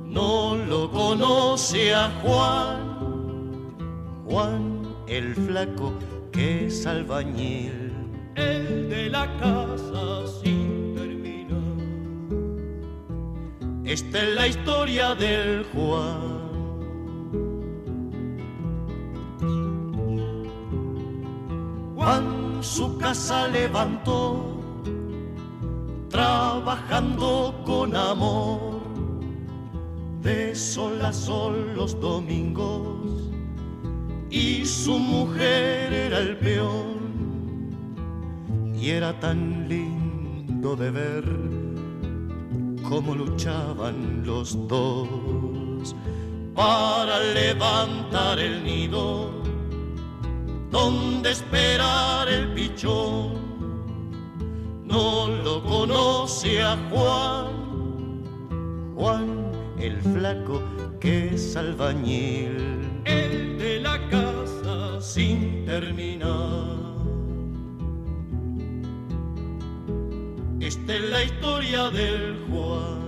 No 0.06 0.56
lo 0.56 0.92
conoce 0.92 1.96
a 1.96 2.12
Juan, 2.22 3.74
Juan 4.28 4.73
el 5.08 5.36
flaco 5.36 5.94
que 6.32 6.68
es 6.68 6.86
albañil, 6.86 7.92
el 8.36 8.90
de 8.90 9.10
la 9.10 9.26
casa 9.38 10.28
sin 10.42 10.96
terminar. 10.96 11.58
Esta 13.86 14.24
es 14.24 14.36
la 14.36 14.48
historia 14.48 15.16
del 15.16 15.66
Juan. 15.74 16.44
Juan 21.96 22.58
su 22.62 22.98
casa 22.98 23.48
levantó, 23.50 24.60
trabajando 26.10 27.62
con 27.66 27.96
amor, 27.96 28.82
de 30.22 30.56
sol 30.56 31.00
a 31.02 31.12
sol 31.12 31.74
los 31.76 32.00
domingos, 32.00 33.23
y 34.34 34.66
su 34.66 34.98
mujer 34.98 35.94
era 35.94 36.18
el 36.18 36.36
peón, 36.38 37.70
y 38.74 38.90
era 38.90 39.18
tan 39.20 39.70
lindo 39.70 40.76
de 40.76 40.90
ver 40.90 41.24
cómo 42.82 43.14
luchaban 43.14 44.24
los 44.26 44.68
dos 44.68 45.96
para 46.56 47.20
levantar 47.20 48.40
el 48.40 48.64
nido 48.64 49.30
donde 50.72 51.30
esperar 51.30 52.28
el 52.28 52.54
pichón. 52.56 53.34
No 54.84 55.28
lo 55.28 55.64
conoce 55.64 56.60
a 56.60 56.76
Juan, 56.90 58.24
Juan 58.96 59.52
el 59.78 60.02
flaco 60.02 60.64
que 61.00 61.36
es 61.36 61.56
albañil, 61.56 62.74
sin 65.04 65.66
terminar. 65.66 66.78
Esta 70.62 70.96
es 70.96 71.10
la 71.10 71.24
historia 71.24 71.90
del 71.90 72.38
Juan. 72.50 73.04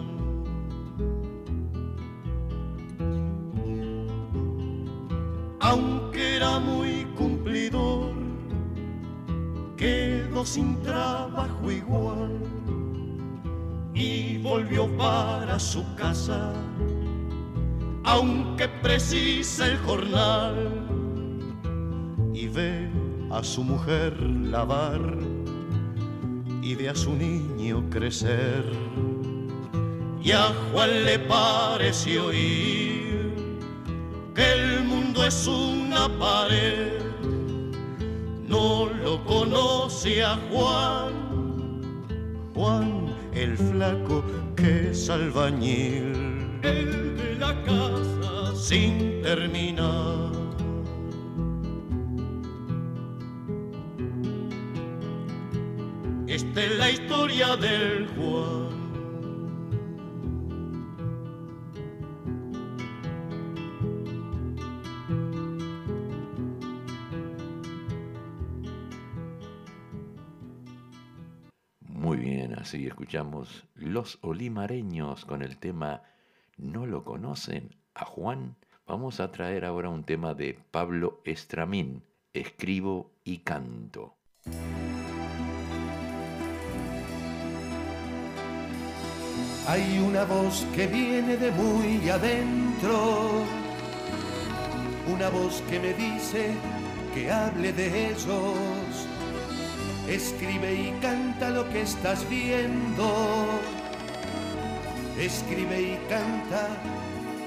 Aunque 5.61 6.35
era 6.35 6.59
muy 6.59 7.05
cumplidor, 7.15 8.11
quedó 9.77 10.45
sin 10.45 10.81
trabajo 10.83 11.71
igual 11.71 12.41
y 13.93 14.37
volvió 14.39 14.85
para 14.97 15.57
su 15.57 15.81
casa, 15.95 16.51
aunque 18.03 18.67
precisa 18.83 19.67
el 19.67 19.77
jornal 19.77 20.84
y 22.35 22.49
ve 22.49 22.89
a 23.31 23.41
su 23.43 23.63
mujer 23.63 24.19
lavar 24.19 25.01
y 26.61 26.75
ve 26.75 26.89
a 26.89 26.95
su 26.95 27.13
niño 27.13 27.89
crecer. 27.89 28.65
Y 30.21 30.31
a 30.31 30.51
Juan 30.71 31.05
le 31.05 31.19
pareció 31.19 32.25
oír 32.25 33.33
que 34.33 34.51
el 34.51 34.83
mundo 34.83 35.25
es 35.25 35.47
una 35.47 36.09
pared. 36.19 36.99
No 38.47 38.87
lo 39.03 39.23
conoce 39.23 40.23
a 40.23 40.37
Juan, 40.51 41.13
Juan 42.53 43.15
el 43.33 43.57
flaco 43.57 44.23
que 44.55 44.91
es 44.91 45.09
albañil, 45.09 46.59
el 46.63 47.17
de 47.17 47.35
la 47.39 47.53
casa 47.63 48.55
sin 48.55 49.21
terminar. 49.21 50.34
Es 56.55 56.77
la 56.77 56.89
historia 56.89 57.57
del 57.57 58.07
Juan. 58.15 58.69
Muy 71.81 72.17
bien, 72.17 72.53
así 72.57 72.87
escuchamos 72.87 73.65
Los 73.75 74.17
Olimareños 74.21 75.25
con 75.25 75.41
el 75.41 75.57
tema 75.57 76.03
¿No 76.55 76.85
lo 76.85 77.03
conocen? 77.03 77.75
A 77.93 78.05
Juan. 78.05 78.55
Vamos 78.87 79.19
a 79.19 79.29
traer 79.29 79.65
ahora 79.65 79.89
un 79.89 80.05
tema 80.05 80.33
de 80.33 80.57
Pablo 80.71 81.21
Estramín, 81.25 82.03
Escribo 82.33 83.11
y 83.25 83.39
canto. 83.39 84.15
Hay 89.67 89.97
una 89.97 90.25
voz 90.25 90.63
que 90.75 90.85
viene 90.85 91.37
de 91.37 91.49
muy 91.49 92.07
adentro, 92.07 93.43
una 95.11 95.29
voz 95.29 95.63
que 95.67 95.79
me 95.79 95.93
dice 95.93 96.53
que 97.15 97.31
hable 97.31 97.73
de 97.73 98.11
ellos. 98.11 99.07
Escribe 100.07 100.71
y 100.71 100.91
canta 101.01 101.49
lo 101.49 101.67
que 101.69 101.81
estás 101.81 102.29
viendo. 102.29 103.47
Escribe 105.19 105.81
y 105.81 105.99
canta, 106.09 106.67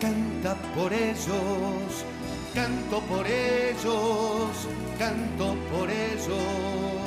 canta 0.00 0.56
por 0.74 0.92
ellos. 0.92 2.04
Canto 2.52 3.00
por 3.02 3.24
ellos, 3.26 4.66
canto 4.98 5.54
por 5.70 5.88
ellos. 5.88 6.97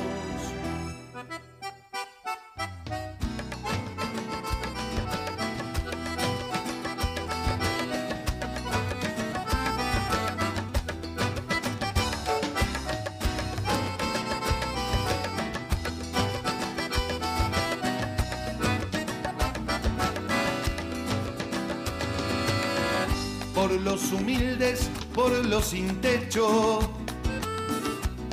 Sin 25.62 26.00
techo, 26.00 26.80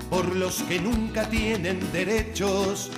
por 0.10 0.36
los 0.36 0.64
que 0.64 0.80
nunca 0.80 1.30
tienen 1.30 1.80
derechos 1.92 2.92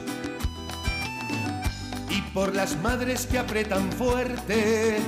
y 2.10 2.22
por 2.34 2.56
las 2.56 2.78
madres 2.82 3.28
que 3.28 3.38
apretan 3.40 3.92
fuerte 3.92 5.00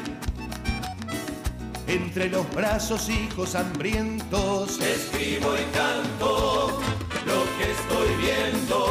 entre 1.88 2.30
los 2.30 2.50
brazos 2.54 3.10
hijos 3.10 3.56
hambrientos. 3.56 4.80
Escribo 4.82 5.56
y 5.56 5.66
canto 5.76 6.82
lo 7.26 7.44
que 7.58 7.72
estoy 7.72 8.16
viendo, 8.22 8.83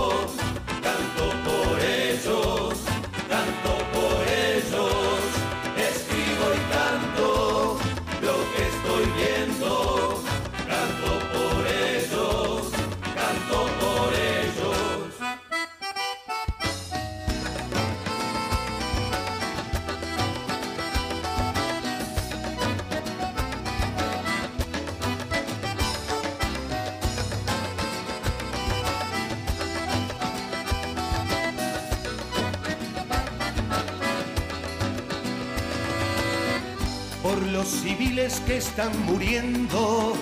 los 37.62 37.70
civiles 37.70 38.42
que 38.44 38.56
están 38.56 38.92
muriendo. 39.06 40.14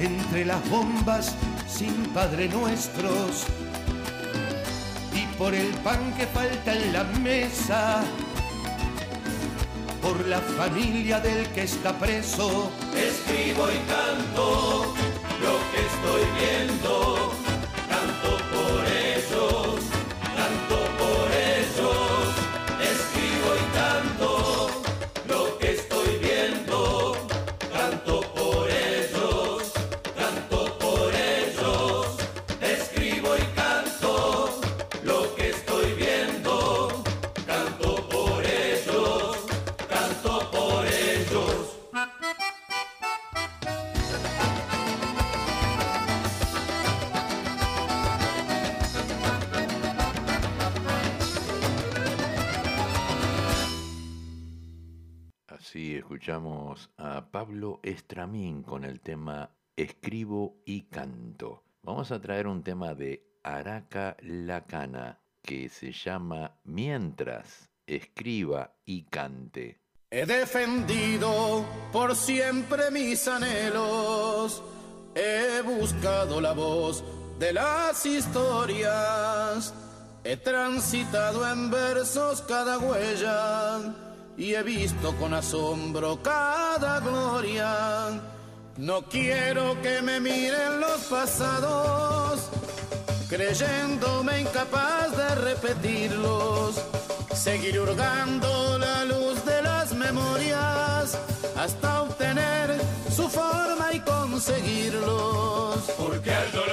Entre 0.00 0.44
las 0.44 0.68
bombas 0.68 1.36
sin 1.68 1.94
Padre 2.12 2.48
Nuestros. 2.48 3.44
Y 5.14 5.22
por 5.38 5.54
el 5.54 5.68
pan 5.86 6.12
que 6.16 6.26
falta 6.26 6.74
en 6.74 6.92
la 6.92 7.04
mesa, 7.04 8.02
por 10.02 10.26
la 10.26 10.40
familia 10.40 11.20
del 11.20 11.46
que 11.54 11.62
está 11.62 11.96
preso. 11.96 12.72
Escribo 13.08 13.64
y 13.70 13.78
canto 13.94 14.92
lo 15.44 15.54
que 15.70 15.80
estoy 15.90 16.24
viendo, 16.40 16.89
Pablo 57.30 57.80
Estramín 57.82 58.62
con 58.62 58.84
el 58.84 59.00
tema 59.00 59.50
Escribo 59.76 60.62
y 60.64 60.82
canto. 60.82 61.62
Vamos 61.82 62.10
a 62.10 62.20
traer 62.20 62.46
un 62.46 62.62
tema 62.62 62.94
de 62.94 63.38
Araca 63.42 64.16
Lacana 64.20 65.20
que 65.42 65.68
se 65.68 65.92
llama 65.92 66.58
Mientras 66.64 67.70
escriba 67.86 68.74
y 68.84 69.04
cante. 69.04 69.80
He 70.10 70.26
defendido 70.26 71.64
por 71.92 72.16
siempre 72.16 72.90
mis 72.90 73.26
anhelos, 73.28 74.62
he 75.14 75.62
buscado 75.62 76.40
la 76.40 76.52
voz 76.52 77.04
de 77.38 77.52
las 77.52 78.04
historias, 78.04 79.72
he 80.24 80.36
transitado 80.36 81.48
en 81.50 81.70
versos 81.70 82.42
cada 82.42 82.78
huella 82.78 84.09
y 84.36 84.54
he 84.54 84.62
visto 84.62 85.14
con 85.16 85.34
asombro 85.34 86.20
cada 86.22 87.00
gloria. 87.00 88.20
No 88.76 89.02
quiero 89.02 89.80
que 89.82 90.00
me 90.02 90.20
miren 90.20 90.80
los 90.80 91.00
pasados, 91.02 92.48
creyéndome 93.28 94.40
incapaz 94.40 95.16
de 95.16 95.34
repetirlos. 95.34 96.80
Seguir 97.34 97.80
hurgando 97.80 98.78
la 98.78 99.04
luz 99.04 99.44
de 99.44 99.62
las 99.62 99.92
memorias 99.92 101.18
hasta 101.56 102.02
obtener 102.02 102.80
su 103.14 103.28
forma 103.28 103.92
y 103.92 104.00
conseguirlos. 104.00 105.76
Porque 105.98 106.32
al 106.32 106.52
dolor 106.52 106.69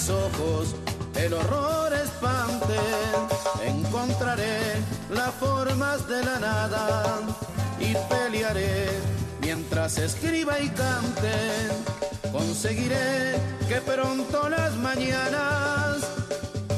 mis 0.00 0.08
ojos 0.08 0.74
el 1.14 1.32
horror 1.34 1.92
espante. 1.92 2.78
Encontraré 3.66 4.76
las 5.10 5.34
formas 5.34 6.08
de 6.08 6.24
la 6.24 6.38
nada 6.38 7.18
y 7.78 7.94
pelearé 8.08 8.88
mientras 9.42 9.98
escriba 9.98 10.58
y 10.60 10.68
cante. 10.70 11.36
Conseguiré 12.32 13.34
que 13.68 13.80
pronto 13.82 14.48
las 14.48 14.74
mañanas 14.76 15.98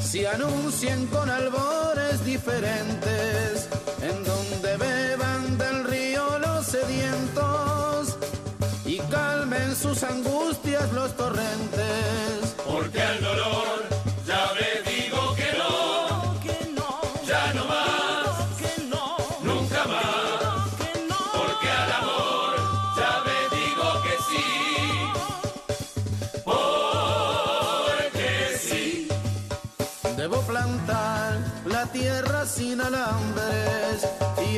se 0.01 0.27
anuncien 0.27 1.07
con 1.07 1.29
albores 1.29 2.25
diferentes, 2.25 3.69
en 4.01 4.23
donde 4.23 4.77
beban 4.77 5.57
del 5.57 5.83
río 5.85 6.39
los 6.39 6.65
sedientos 6.65 8.17
y 8.85 8.97
calmen 9.09 9.75
sus 9.75 10.03
angustias 10.03 10.91
los 10.91 11.15
torrentes. 11.15 12.52
Porque 12.65 13.01
al 13.01 13.21
dolor 13.21 13.87
ya 14.27 14.51
me 14.55 14.69
digo 14.91 15.35
que 15.35 15.49
no, 15.57 16.39
Que 16.41 16.57
no, 16.77 16.89
ya 17.27 17.53
no 17.53 17.65
más, 17.65 18.29
que 18.61 18.71
no, 18.85 19.05
nunca 19.43 19.85
más. 19.85 20.69
que 20.79 20.91
no. 21.09 21.17
Porque 21.37 21.69
al 21.81 21.91
amor 22.01 22.51
ya 22.97 23.11
me 23.27 23.39
digo 23.57 23.87
que 24.05 24.15
sí. 24.29 24.45
Porque 27.23 28.57
sí. 28.57 29.07
Debo 30.17 30.41
plantar 30.41 31.39
la 31.65 31.85
tierra 31.87 32.45
sin 32.45 32.81
alambres 32.81 33.62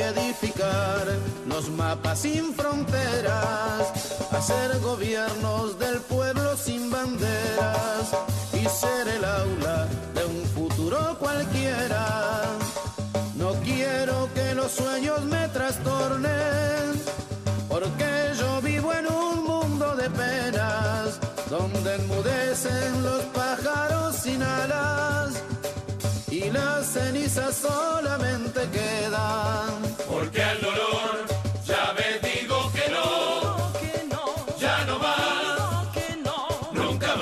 edificar 0.00 1.06
los 1.46 1.70
mapas 1.70 2.20
sin 2.20 2.54
fronteras, 2.54 3.82
hacer 4.30 4.78
gobiernos 4.80 5.78
del 5.78 6.00
pueblo 6.00 6.56
sin 6.56 6.90
banderas 6.90 8.12
y 8.52 8.66
ser 8.68 9.08
el 9.08 9.24
aula 9.24 9.86
de 10.14 10.24
un 10.24 10.44
futuro 10.54 11.16
cualquiera. 11.18 12.42
No 13.36 13.52
quiero 13.64 14.28
que 14.34 14.54
los 14.54 14.72
sueños 14.72 15.22
me 15.24 15.48
trastornen, 15.48 17.02
porque 17.68 18.32
yo 18.38 18.60
vivo 18.60 18.92
en 18.92 19.06
un 19.06 19.44
mundo 19.44 19.96
de 19.96 20.10
penas, 20.10 21.20
donde 21.48 21.94
enmudecen 21.94 23.02
los 23.02 23.22
pájaros 23.34 24.16
sin 24.16 24.42
alas 24.42 25.42
y 26.46 26.50
las 26.50 26.86
cenizas 26.86 27.56
solamente 27.56 28.60
quedan. 28.70 29.96
Porque 30.08 30.42
al 30.42 30.60
dolor 30.60 31.26
ya 31.64 31.94
me 31.98 32.28
digo 32.28 32.70
que 32.72 32.90
no, 32.90 33.72
Que 33.80 34.04
no, 34.12 34.24
ya 34.58 34.84
no 34.84 34.98
más, 34.98 35.88
que 35.94 36.16
no, 36.26 36.46
nunca 36.72 37.14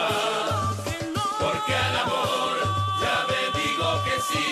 que 0.84 0.98
no. 1.14 1.26
Porque 1.44 1.74
al 1.74 1.96
amor 2.06 2.54
ya 3.04 3.16
me 3.30 3.42
digo 3.60 3.88
que 4.06 4.16
sí. 4.30 4.46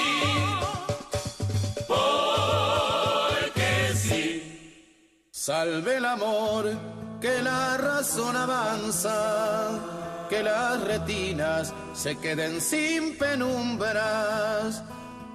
Porque 1.87 3.71
sí. 3.95 4.25
Salve 5.31 5.97
el 5.97 6.05
amor, 6.05 6.65
que 7.21 7.43
la 7.43 7.77
razón 7.77 8.37
avanza, 8.37 9.19
que 10.33 10.43
las 10.43 10.81
retinas 10.81 11.75
se 11.93 12.17
queden 12.17 12.59
sin 12.63 13.19
penumbras. 13.19 14.83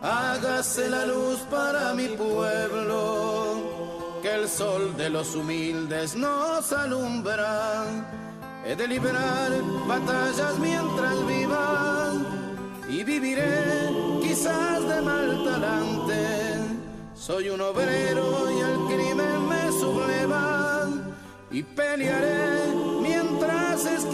Hágase 0.02 0.90
la 0.90 1.06
luz 1.06 1.38
para 1.52 1.94
mi 1.94 2.08
pueblo, 2.08 4.18
que 4.24 4.34
el 4.34 4.50
sol 4.50 4.98
de 4.98 5.12
los 5.12 5.36
humildes 5.36 6.16
nos 6.16 6.72
alumbra. 6.72 7.84
He 8.66 8.76
de 8.76 8.88
liberar 8.88 9.52
batallas 9.88 10.58
mientras 10.58 11.28
viva 11.28 12.14
y 12.90 13.04
viviré 13.04 13.92
quizás 14.24 14.82
de 14.90 15.02
mal 15.02 15.44
talante. 15.46 16.22
Soy 17.14 17.50
un 17.50 17.62
obrero 17.62 18.52
y 18.52 18.60
el 18.70 18.78
crimen 18.96 19.48
me 19.48 19.72
subleva 19.80 20.88
y 21.52 21.62
pelearé 21.62 22.77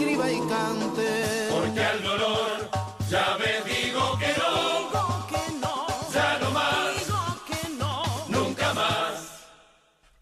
escriba 0.04 0.30
y 0.30 0.40
cante. 0.48 1.48
Porque 1.50 1.80
al 1.80 2.02
dolor 2.02 2.70
ya 3.08 3.38
me 3.38 3.72
digo 3.72 4.18
que 4.18 4.34
no, 4.38 5.26
que 5.28 5.52
no, 5.60 5.86
ya 6.12 6.38
no 6.40 6.50
más, 6.50 7.10
que 7.48 7.68
no. 7.78 8.02
nunca 8.28 8.74
más. 8.74 9.48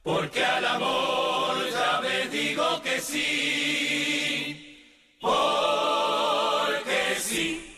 Porque 0.03 0.45
al 0.45 0.65
amor 0.67 1.57
ya 1.71 2.01
me 2.01 2.29
digo 2.29 2.81
que 2.83 3.01
sí. 3.01 4.79
Porque 5.21 7.17
sí. 7.19 7.75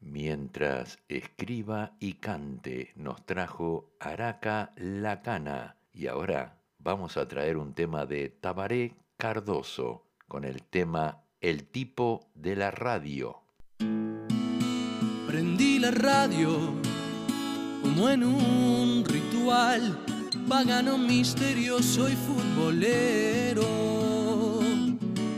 Mientras 0.00 0.98
escriba 1.08 1.92
y 2.00 2.14
cante 2.14 2.92
nos 2.96 3.24
trajo 3.24 3.92
Araca 4.00 4.72
Lacana 4.76 5.76
y 5.92 6.08
ahora 6.08 6.58
vamos 6.78 7.16
a 7.16 7.28
traer 7.28 7.56
un 7.58 7.74
tema 7.74 8.06
de 8.06 8.28
Tabaré 8.28 8.96
Cardoso 9.16 10.08
con 10.26 10.44
el 10.44 10.64
tema 10.64 11.23
El 11.44 11.64
tipo 11.64 12.30
de 12.34 12.56
la 12.56 12.70
radio. 12.70 13.42
Prendí 15.26 15.78
la 15.78 15.90
radio 15.90 16.72
como 17.82 18.08
en 18.08 18.24
un 18.24 19.04
ritual 19.04 20.02
pagano, 20.48 20.96
misterioso 20.96 22.08
y 22.08 22.16
futbolero. 22.16 23.68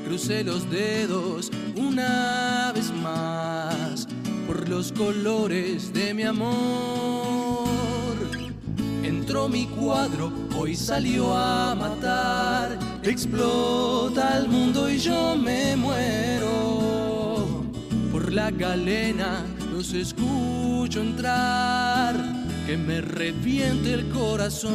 Crucé 0.05 0.45
los 0.45 0.71
dedos 0.71 1.51
una 1.75 2.71
vez 2.73 2.93
más 2.93 4.07
por 4.47 4.69
los 4.69 4.93
colores 4.93 5.93
de 5.93 6.15
mi 6.15 6.23
amor. 6.23 7.46
Entró 9.07 9.49
mi 9.49 9.67
cuadro, 9.67 10.33
hoy 10.59 10.75
salió 10.75 11.33
a 11.33 11.77
matar. 11.77 12.77
Explota 13.05 14.39
el 14.39 14.49
mundo 14.49 14.91
y 14.91 14.99
yo 14.99 15.37
me 15.37 15.77
muero. 15.77 17.63
Por 18.11 18.33
la 18.33 18.51
galena 18.51 19.45
los 19.73 19.93
escucho 19.93 21.01
entrar, 21.01 22.17
que 22.67 22.77
me 22.77 23.01
reviente 23.01 23.93
el 23.93 24.09
corazón. 24.09 24.75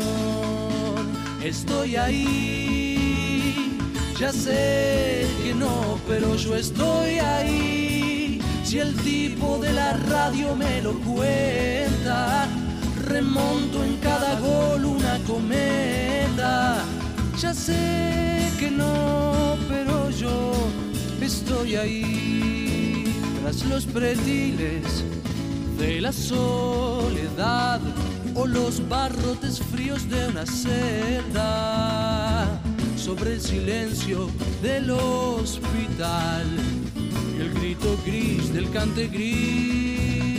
Estoy 1.43 1.97
ahí, 1.97 3.77
ya 4.17 4.31
sé 4.31 5.27
que 5.43 5.53
no, 5.53 5.99
pero 6.07 6.37
yo 6.37 6.55
estoy 6.55 7.19
ahí. 7.19 8.39
Si 8.63 8.79
el 8.79 8.95
tipo 8.95 9.57
de 9.57 9.73
la 9.73 9.91
radio 9.91 10.55
me 10.55 10.81
lo 10.81 10.93
cuenta, 11.01 12.47
remonto 13.01 13.83
en 13.83 13.97
cada 13.97 14.39
gol 14.39 14.85
una 14.85 15.19
cometa. 15.27 16.83
Ya 17.39 17.53
sé 17.53 18.51
que 18.59 18.69
no, 18.71 19.57
pero 19.67 20.09
yo 20.09 20.51
estoy 21.21 21.75
ahí 21.75 23.05
tras 23.41 23.65
los 23.65 23.85
pretiles 23.85 25.03
de 25.77 26.01
la 26.01 26.11
soledad 26.11 27.79
o 28.35 28.45
los 28.45 28.87
barrotes 28.87 29.59
fríos 29.71 30.09
de 30.09 30.27
una 30.27 30.45
celda 30.45 31.41
sobre 32.95 33.33
el 33.33 33.41
silencio 33.41 34.29
del 34.61 34.91
hospital 34.91 36.45
y 37.37 37.41
el 37.41 37.53
grito 37.53 37.97
gris 38.05 38.53
del 38.53 38.69
cante 38.69 39.07
gris 39.07 40.30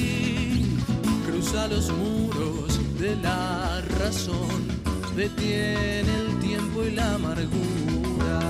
cruza 1.43 1.66
los 1.68 1.90
muros 1.90 2.78
de 3.01 3.16
la 3.16 3.82
razón 3.99 4.68
detiene 5.16 6.12
el 6.26 6.38
tiempo 6.40 6.84
y 6.84 6.93
la 6.93 7.14
amargura 7.14 8.40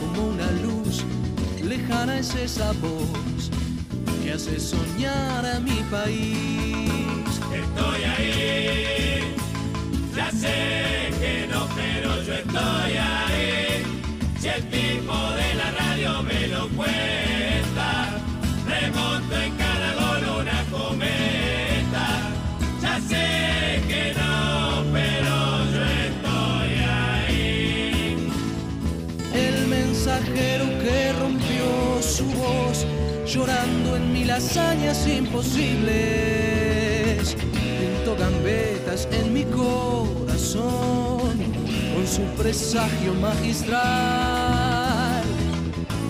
como 0.00 0.28
una 0.28 0.50
luz 0.62 1.04
lejana 1.62 2.18
es 2.18 2.34
esa 2.34 2.72
voz 2.72 3.50
que 4.22 4.32
hace 4.32 4.58
soñar 4.58 5.46
a 5.46 5.60
mi 5.60 5.80
país. 5.90 7.40
Estoy 7.62 8.04
ahí, 8.04 9.34
ya 10.16 10.30
sé 10.30 11.10
que 11.20 11.46
no, 11.52 11.68
pero 11.76 12.22
yo 12.22 12.34
estoy 12.34 12.92
ahí. 12.96 13.82
Si 14.40 14.48
el 14.48 14.62
tipo 14.70 15.14
de 15.40 15.54
la 15.54 15.70
radio 15.78 16.22
me 16.22 16.48
lo 16.48 16.68
cuenta, 16.70 18.18
remonto 18.66 19.36
en 19.36 19.63
que 30.84 31.12
rompió 31.14 32.02
su 32.02 32.26
voz 32.26 32.86
llorando 33.26 33.96
en 33.96 34.12
mil 34.12 34.30
hazañas 34.30 35.06
imposibles. 35.08 36.14
Pintó 37.78 38.14
gambetas 38.16 39.08
en 39.10 39.32
mi 39.32 39.44
corazón 39.44 40.62
con 41.94 42.06
su 42.06 42.22
presagio 42.36 43.14
magistral. 43.14 43.82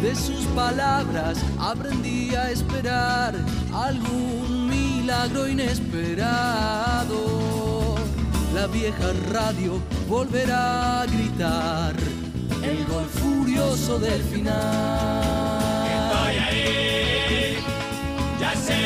De 0.02 0.14
sus 0.14 0.44
palabras 0.56 1.38
aprendí 1.58 2.34
a 2.34 2.50
esperar 2.50 3.36
algún 3.72 4.43
milagro 5.04 5.46
inesperado. 5.46 7.18
La 8.54 8.66
vieja 8.66 9.12
radio 9.30 9.78
volverá 10.08 11.02
a 11.02 11.06
gritar 11.06 11.94
el 12.62 12.86
gol 12.86 13.04
furioso 13.04 13.98
del 13.98 14.22
final. 14.22 15.84
Estoy 15.98 16.36
ahí, 16.38 17.58
ya 18.40 18.56
sé 18.56 18.83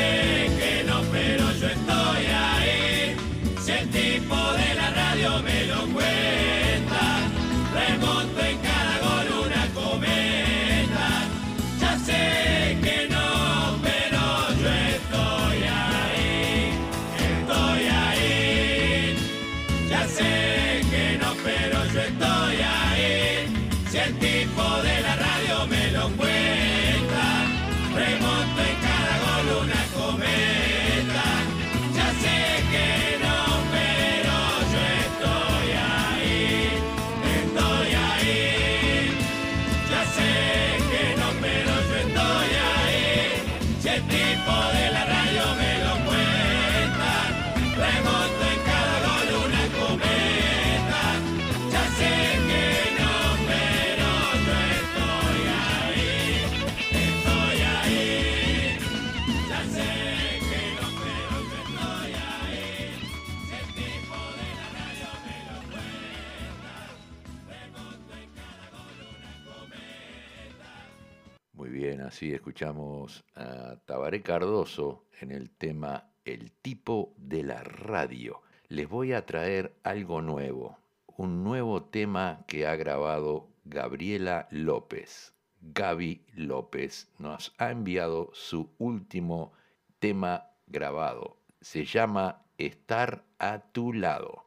así 72.08 72.32
escuchamos 72.32 73.22
a 73.34 73.76
Tabaré 73.84 74.22
Cardoso 74.22 75.04
en 75.20 75.30
el 75.30 75.50
tema 75.50 76.10
El 76.24 76.52
tipo 76.52 77.12
de 77.18 77.42
la 77.42 77.62
radio. 77.62 78.40
Les 78.68 78.88
voy 78.88 79.12
a 79.12 79.26
traer 79.26 79.74
algo 79.82 80.22
nuevo, 80.22 80.78
un 81.18 81.44
nuevo 81.44 81.82
tema 81.82 82.44
que 82.46 82.66
ha 82.66 82.76
grabado 82.76 83.50
Gabriela 83.64 84.48
López. 84.50 85.34
Gaby 85.60 86.24
López 86.32 87.10
nos 87.18 87.52
ha 87.58 87.70
enviado 87.70 88.30
su 88.32 88.70
último 88.78 89.52
tema 89.98 90.50
grabado. 90.66 91.36
Se 91.60 91.84
llama 91.84 92.46
Estar 92.56 93.22
a 93.38 93.60
tu 93.60 93.92
lado. 93.92 94.46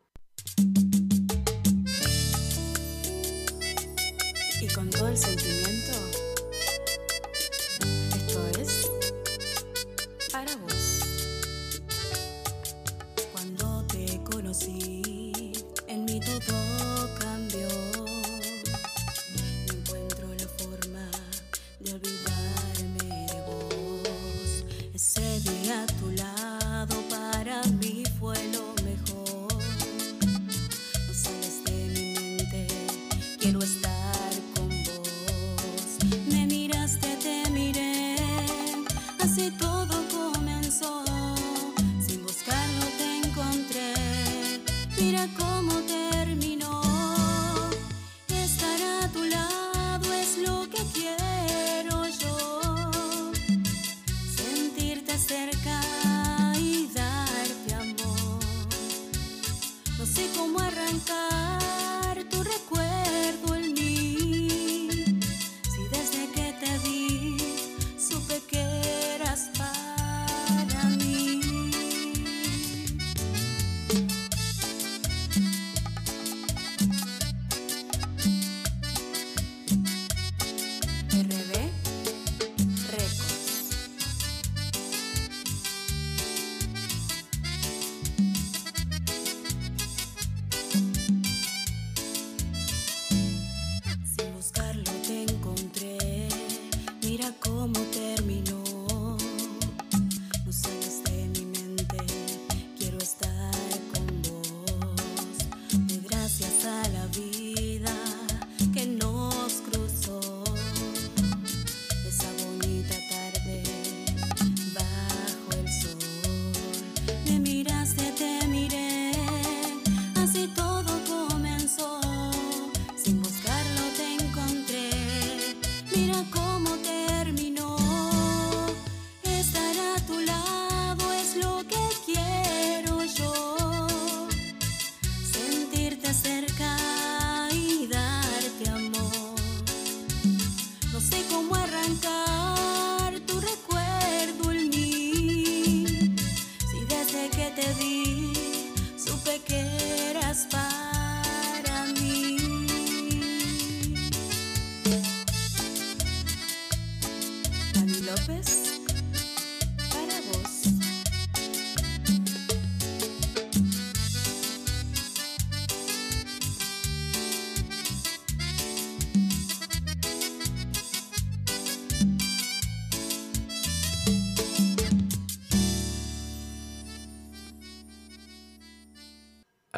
Y 4.59 4.68
con 4.74 4.89
todo 4.89 5.09
el 5.09 5.18
sentimiento, 5.18 6.11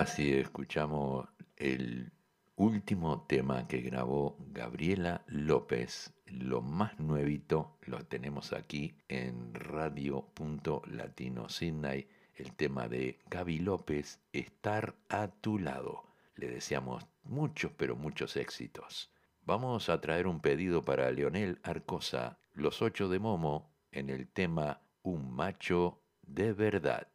Así 0.04 0.34
escuchamos 0.34 1.30
el 1.56 2.12
último 2.58 3.26
tema 3.26 3.70
que 3.70 3.80
grabó 3.80 4.36
Gabriela 4.52 5.24
López. 5.28 6.14
Lo 6.26 6.62
más 6.62 7.00
nuevito 7.00 7.78
lo 7.84 8.04
tenemos 8.04 8.52
aquí 8.52 8.98
en 9.08 9.54
Radio.Latino 9.54 11.48
Sydney. 11.48 12.10
El 12.36 12.54
tema 12.54 12.90
de 12.90 13.22
Gaby 13.30 13.60
López, 13.60 14.20
Estar 14.34 14.94
a 15.08 15.30
tu 15.30 15.58
lado. 15.58 16.04
Le 16.36 16.50
deseamos 16.50 17.08
muchos, 17.24 17.72
pero 17.78 17.96
muchos 17.96 18.36
éxitos. 18.36 19.10
Vamos 19.44 19.88
a 19.88 20.02
traer 20.02 20.28
un 20.28 20.42
pedido 20.42 20.84
para 20.84 21.10
Leonel 21.12 21.60
Arcosa, 21.64 22.40
Los 22.52 22.82
Ocho 22.82 23.08
de 23.08 23.20
Momo, 23.20 23.72
en 23.94 24.10
el 24.10 24.28
tema 24.28 24.82
Un 25.02 25.34
macho 25.34 26.02
de 26.24 26.52
verdad. 26.52 27.13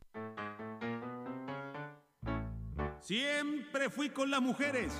Siempre 3.01 3.91
fui 3.91 4.11
con 4.11 4.31
las 4.31 4.41
mujeres. 4.41 4.93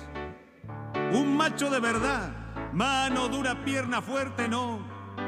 Un 1.11 1.35
macho 1.35 1.69
de 1.69 1.79
verdad. 1.79 2.71
Mano 2.73 3.27
dura, 3.27 3.63
pierna 3.63 4.01
fuerte, 4.01 4.47
no. 4.47 4.79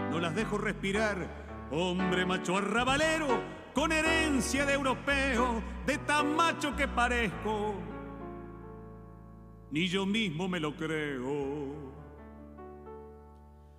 No 0.10 0.20
las 0.20 0.34
dejo 0.36 0.58
respirar. 0.58 1.68
Hombre 1.72 2.26
macho 2.26 2.58
arrabalero, 2.58 3.28
con 3.74 3.92
herencia 3.92 4.66
de 4.66 4.74
europeo, 4.74 5.64
de 5.86 5.98
tan 6.00 6.36
macho 6.36 6.76
que 6.76 6.88
parezco. 6.88 7.76
Ni 9.72 9.88
yo 9.88 10.06
mismo 10.06 10.48
me 10.50 10.60
lo 10.60 10.76
creo. 10.76 11.92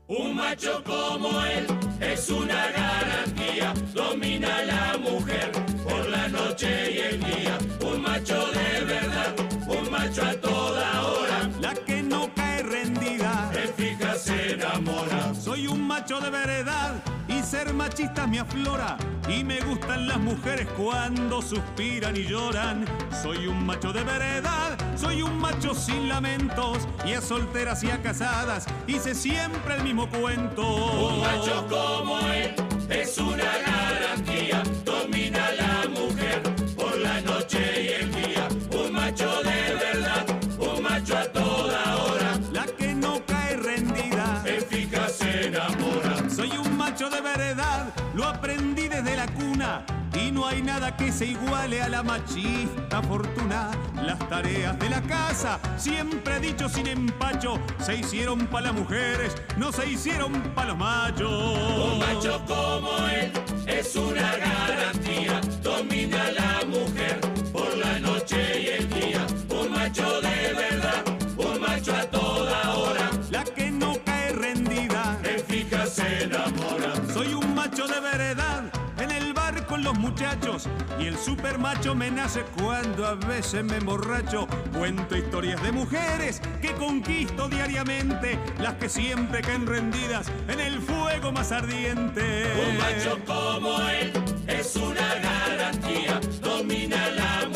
Un 0.06 0.36
macho 0.36 0.82
como 0.84 1.42
él 1.44 1.66
es 2.00 2.30
una 2.30 2.68
garantía, 2.70 3.74
domina 3.94 4.56
a 4.56 4.64
la 4.64 4.98
mujer 4.98 5.71
noche 6.32 6.92
y 6.92 6.98
el 6.98 7.20
día. 7.20 7.58
Un 7.84 8.02
macho 8.02 8.46
de 8.52 8.84
verdad, 8.84 9.34
un 9.68 9.90
macho 9.90 10.22
a 10.24 10.32
toda 10.34 11.02
hora, 11.02 11.50
La 11.60 11.74
que 11.74 12.02
no 12.02 12.30
cae 12.34 12.62
rendida. 12.62 13.50
se 13.52 13.68
fija, 13.68 14.14
se 14.14 14.52
enamora. 14.54 15.34
Soy 15.34 15.66
un 15.66 15.86
macho 15.86 16.20
de 16.20 16.30
veredad 16.30 16.94
y 17.28 17.42
ser 17.42 17.72
machista 17.74 18.26
me 18.26 18.40
aflora. 18.40 18.96
Y 19.28 19.44
me 19.44 19.60
gustan 19.60 20.08
las 20.08 20.18
mujeres 20.18 20.66
cuando 20.76 21.40
suspiran 21.40 22.16
y 22.16 22.24
lloran. 22.24 22.84
Soy 23.22 23.46
un 23.46 23.64
macho 23.64 23.92
de 23.92 24.02
veredad, 24.02 24.76
soy 24.96 25.22
un 25.22 25.38
macho 25.38 25.74
sin 25.74 26.08
lamentos. 26.08 26.78
Y 27.06 27.12
a 27.12 27.20
solteras 27.20 27.84
y 27.84 27.90
a 27.90 28.02
casadas 28.02 28.66
hice 28.86 29.14
siempre 29.14 29.76
el 29.76 29.84
mismo 29.84 30.08
cuento. 30.08 30.62
Un 30.66 31.20
macho 31.20 31.66
como 31.68 32.18
él 32.30 32.52
es 32.90 33.16
una 33.18 33.44
garantía, 33.64 34.62
hay 50.52 50.62
nada 50.62 50.94
que 50.96 51.10
se 51.10 51.26
iguale 51.26 51.80
a 51.80 51.88
la 51.88 52.02
machista 52.02 53.02
fortuna. 53.02 53.70
Las 54.02 54.18
tareas 54.28 54.78
de 54.78 54.90
la 54.90 55.00
casa, 55.02 55.58
siempre 55.78 56.40
dicho 56.40 56.68
sin 56.68 56.86
empacho, 56.86 57.58
se 57.78 57.96
hicieron 57.96 58.46
para 58.46 58.66
las 58.66 58.74
mujeres, 58.74 59.34
no 59.56 59.72
se 59.72 59.88
hicieron 59.88 60.32
para 60.54 60.68
los 60.68 60.78
machos. 60.78 61.92
Un 61.92 61.98
macho 61.98 62.44
como 62.46 63.08
él 63.08 63.32
es 63.66 63.96
una 63.96 64.36
garantía, 64.36 65.40
muchachos 80.12 80.68
y 81.00 81.06
el 81.06 81.16
super 81.16 81.58
macho 81.58 81.94
me 81.94 82.10
nace 82.10 82.44
cuando 82.60 83.06
a 83.06 83.14
veces 83.14 83.64
me 83.64 83.78
emborracho. 83.78 84.46
Cuento 84.76 85.16
historias 85.16 85.62
de 85.62 85.72
mujeres 85.72 86.40
que 86.60 86.72
conquisto 86.72 87.48
diariamente, 87.48 88.38
las 88.60 88.74
que 88.74 88.90
siempre 88.90 89.40
caen 89.40 89.66
rendidas 89.66 90.30
en 90.48 90.60
el 90.60 90.82
fuego 90.82 91.32
más 91.32 91.50
ardiente. 91.50 92.44
Un 92.68 92.76
macho 92.76 93.18
como 93.24 93.80
él 93.88 94.12
es 94.46 94.76
una 94.76 95.14
garantía, 95.14 96.20
domina 96.42 97.08
la 97.12 97.48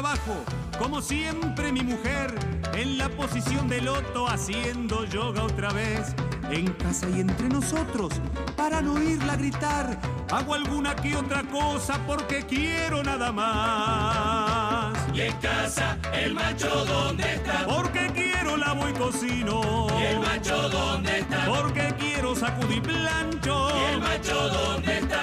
trabajo, 0.00 0.44
como 0.78 1.00
siempre 1.00 1.72
mi 1.72 1.80
mujer, 1.80 2.34
en 2.74 2.98
la 2.98 3.08
posición 3.08 3.66
de 3.66 3.80
loto 3.80 4.28
haciendo 4.28 5.06
yoga 5.06 5.42
otra 5.44 5.72
vez. 5.72 6.14
En 6.50 6.70
casa 6.74 7.08
y 7.08 7.20
entre 7.20 7.48
nosotros, 7.48 8.12
para 8.58 8.82
no 8.82 8.92
oírla 8.92 9.36
gritar, 9.36 9.98
hago 10.30 10.52
alguna 10.52 10.94
que 10.94 11.16
otra 11.16 11.44
cosa 11.44 11.98
porque 12.06 12.42
quiero 12.44 13.02
nada 13.02 13.32
más. 13.32 14.94
Y 15.14 15.22
en 15.22 15.32
casa, 15.38 15.96
el 16.12 16.34
macho 16.34 16.84
dónde 16.84 17.34
está, 17.36 17.64
Porque 17.66 18.10
quiero 18.14 18.58
lavo 18.58 18.86
y 18.90 18.92
cocino. 18.92 19.86
y 19.98 20.02
el 20.04 20.20
macho 20.20 20.68
dónde 20.68 21.20
está, 21.20 21.46
Porque 21.46 21.94
quiero 21.98 22.36
sacudir 22.36 22.82
plancho. 22.82 23.70
y 23.80 23.94
el 23.94 24.00
macho 24.02 24.48
dónde 24.50 24.98
está, 24.98 25.22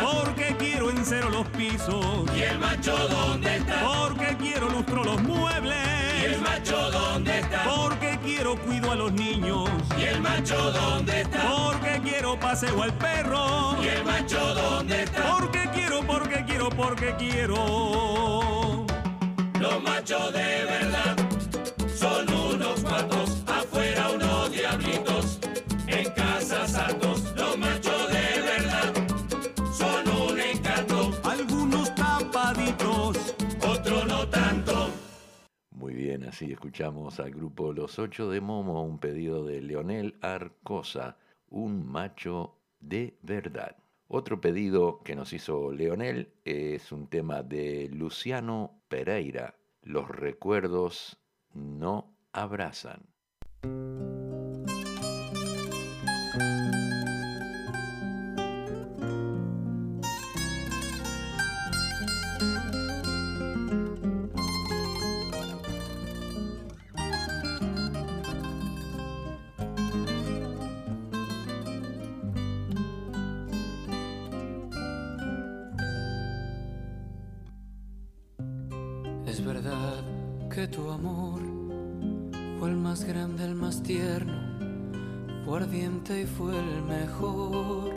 los 1.43 1.49
pisos. 1.57 2.05
y 2.35 2.41
el 2.41 2.59
macho 2.59 2.95
dónde 3.07 3.57
está, 3.57 3.81
Porque 3.83 4.35
quiero 4.39 4.69
lustro 4.69 5.03
los 5.03 5.21
muebles. 5.23 5.77
y 6.21 6.25
el 6.25 6.41
macho 6.41 6.91
dónde 6.91 7.39
está, 7.39 7.63
Porque 7.63 8.19
quiero 8.23 8.55
cuido 8.57 8.91
a 8.91 8.95
los 8.95 9.11
niños. 9.13 9.69
y 9.99 10.03
el 10.03 10.21
macho 10.21 10.71
dónde 10.71 11.21
está, 11.21 11.41
Porque 11.41 12.01
quiero 12.03 12.39
paseo 12.39 12.81
al 12.83 12.93
perro. 12.93 13.75
y 13.83 13.87
el 13.87 14.03
macho 14.05 14.53
dónde 14.53 15.03
está. 15.03 15.37
Porque 15.37 15.69
quiero, 15.73 16.01
porque 16.05 16.43
quiero, 16.45 16.69
porque 16.69 17.15
quiero. 17.17 18.85
Los 19.59 19.81
machos 19.83 20.33
de 20.33 20.65
verdad 20.65 21.15
son 21.95 22.29
unos 22.33 22.79
cuantos, 22.81 23.42
bien, 36.17 36.29
así 36.29 36.51
escuchamos 36.51 37.19
al 37.19 37.31
grupo 37.31 37.73
Los 37.73 37.97
Ocho 37.97 38.29
de 38.29 38.39
Momo, 38.39 38.83
un 38.83 38.99
pedido 38.99 39.45
de 39.45 39.61
Leonel 39.61 40.15
Arcosa, 40.21 41.17
un 41.49 41.87
macho 41.87 42.59
de 42.79 43.17
verdad. 43.23 43.77
Otro 44.07 44.39
pedido 44.39 45.01
que 45.03 45.15
nos 45.15 45.33
hizo 45.33 45.71
Leonel 45.71 46.31
es 46.45 46.91
un 46.91 47.07
tema 47.07 47.41
de 47.41 47.89
Luciano 47.91 48.83
Pereira, 48.89 49.55
Los 49.81 50.07
recuerdos 50.07 51.17
no 51.55 52.15
abrazan. 52.31 53.01
El 83.43 83.55
más 83.55 83.83
tierno, 83.83 84.33
fue 85.45 85.59
ardiente 85.59 86.21
y 86.21 86.25
fue 86.25 86.53
el 86.57 86.83
mejor. 86.83 87.93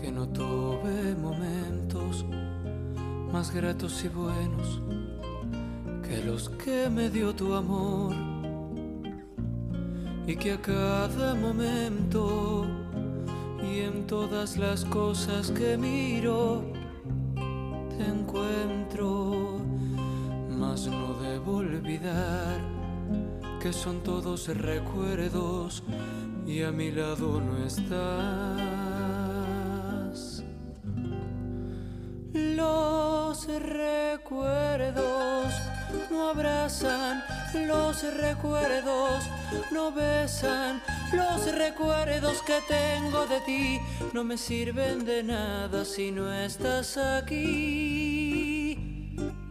Que 0.00 0.10
no 0.12 0.28
tuve 0.28 1.14
momentos 1.14 2.24
más 3.32 3.52
gratos 3.54 4.04
y 4.04 4.08
buenos 4.08 4.80
que 6.02 6.24
los 6.24 6.48
que 6.48 6.88
me 6.88 7.10
dio 7.10 7.34
tu 7.34 7.52
amor 7.52 8.14
y 10.26 10.34
que 10.36 10.52
a 10.52 10.60
cada 10.62 11.34
momento 11.34 12.66
y 13.62 13.80
en 13.80 14.06
todas 14.06 14.56
las 14.56 14.84
cosas 14.86 15.50
que 15.50 15.76
miro 15.76 16.62
te 17.90 18.04
encuentro, 18.06 19.58
mas 20.58 20.86
no 20.86 21.14
debo 21.20 21.56
olvidar 21.56 22.77
que 23.60 23.72
son 23.72 24.02
todos 24.02 24.48
recuerdos 24.48 25.82
y 26.46 26.62
a 26.62 26.70
mi 26.70 26.92
lado 26.92 27.40
no 27.40 27.64
estás. 27.66 27.98
Los 32.32 33.48
recuerdos 33.48 35.46
no 36.10 36.28
abrazan, 36.28 37.24
los 37.66 38.02
recuerdos 38.14 39.24
no 39.72 39.92
besan, 39.92 40.80
los 41.12 41.52
recuerdos 41.52 42.42
que 42.42 42.60
tengo 42.68 43.26
de 43.26 43.40
ti 43.40 43.80
no 44.12 44.22
me 44.24 44.36
sirven 44.36 45.04
de 45.04 45.22
nada 45.24 45.84
si 45.84 46.12
no 46.12 46.32
estás 46.32 46.96
aquí. 46.96 48.78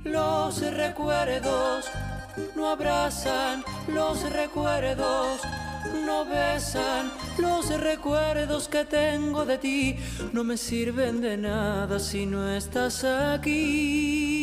Los 0.03 0.61
recuerdos 0.61 1.85
no 2.55 2.69
abrazan, 2.69 3.63
los 3.87 4.29
recuerdos 4.31 5.41
no 6.05 6.25
besan, 6.25 7.11
los 7.37 7.69
recuerdos 7.79 8.67
que 8.67 8.85
tengo 8.85 9.45
de 9.45 9.57
ti 9.57 9.95
no 10.33 10.43
me 10.43 10.57
sirven 10.57 11.21
de 11.21 11.37
nada 11.37 11.99
si 11.99 12.25
no 12.25 12.49
estás 12.49 13.03
aquí. 13.03 14.36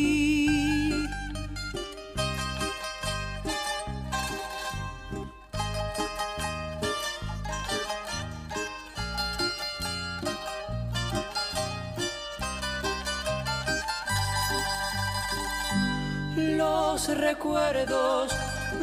Recuerdos 17.71 18.31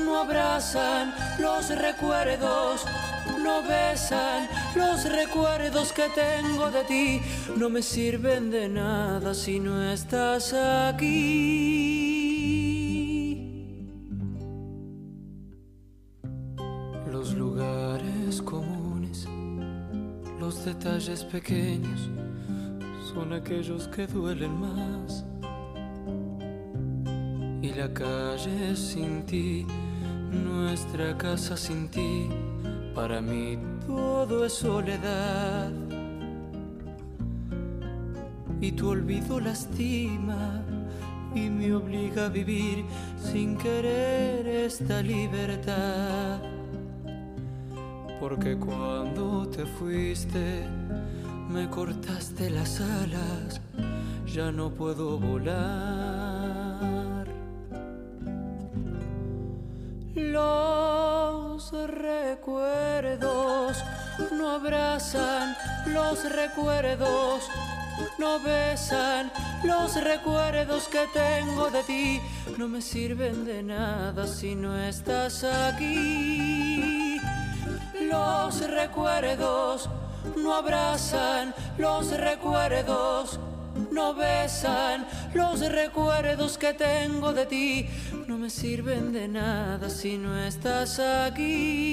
no 0.05 0.20
abrazan, 0.20 1.14
los 1.39 1.68
recuerdos 1.68 2.85
no 3.43 3.62
besan, 3.62 4.49
los 4.74 5.05
recuerdos 5.05 5.93
que 5.93 6.09
tengo 6.09 6.70
de 6.70 6.85
ti 6.85 7.20
no 7.57 7.68
me 7.68 7.83
sirven 7.83 8.51
de 8.51 8.68
nada 8.68 9.35
si 9.35 9.61
no 9.61 9.83
estás 9.91 10.53
aquí. 10.53 11.12
Los 17.11 17.35
lugares 17.35 18.43
comunes, 18.43 19.28
los 20.41 20.64
detalles 20.64 21.22
pequeños 21.24 22.11
son 23.14 23.33
aquellos 23.33 23.87
que 23.89 24.07
duelen 24.07 24.59
más 24.59 25.24
y 27.63 27.73
la 27.75 27.89
calle 27.95 28.75
sin 28.75 29.25
ti, 29.25 29.65
nuestra 30.33 31.17
casa 31.17 31.57
sin 31.57 31.89
ti, 31.89 32.29
para 32.93 33.21
mí 33.21 33.57
todo 33.87 34.45
es 34.45 34.55
soledad. 34.55 35.71
Y 38.61 38.73
tu 38.73 38.89
olvido 38.89 39.39
lastima 39.39 40.65
y 41.35 41.49
me 41.49 41.73
obliga 41.73 42.27
a 42.27 42.29
vivir 42.29 42.85
sin 43.17 43.57
querer 43.57 44.45
esta 44.47 45.01
libertad. 45.01 46.41
Porque 48.19 48.57
cuando 48.57 49.49
te 49.49 49.65
fuiste, 49.67 50.65
me 51.49 51.69
cortaste 51.69 52.51
las 52.51 52.81
alas, 52.81 53.61
ya 54.27 54.51
no 54.51 54.71
puedo 54.71 55.19
volar. 55.19 56.32
Los 60.15 61.73
recuerdos 61.73 63.83
no 64.31 64.51
abrazan, 64.51 65.57
los 65.87 66.31
recuerdos 66.31 67.49
no 68.19 68.39
besan, 68.41 69.33
los 69.65 70.03
recuerdos 70.03 70.89
que 70.89 71.07
tengo 71.15 71.71
de 71.71 71.83
ti 71.85 72.21
no 72.59 72.69
me 72.69 72.83
sirven 72.83 73.47
de 73.47 73.63
nada 73.63 74.27
si 74.27 74.55
no 74.55 74.79
estás 74.79 75.45
aquí. 75.45 77.19
Los 78.03 78.69
recuerdos 78.69 79.89
no 80.37 80.55
abrazan, 80.55 81.55
los 81.79 82.11
recuerdos 82.11 83.41
no 83.93 84.14
besan, 84.14 85.07
los 85.34 85.61
recuerdos 85.61 86.59
que 86.59 86.74
tengo 86.74 87.32
de 87.32 87.47
ti 87.47 87.88
no 88.26 88.38
me 88.38 88.51
sirven 88.51 89.12
de 89.12 89.28
nada 89.28 89.88
si 89.88 90.18
no 90.18 90.36
estás 90.38 90.99
aquí. 90.99 91.93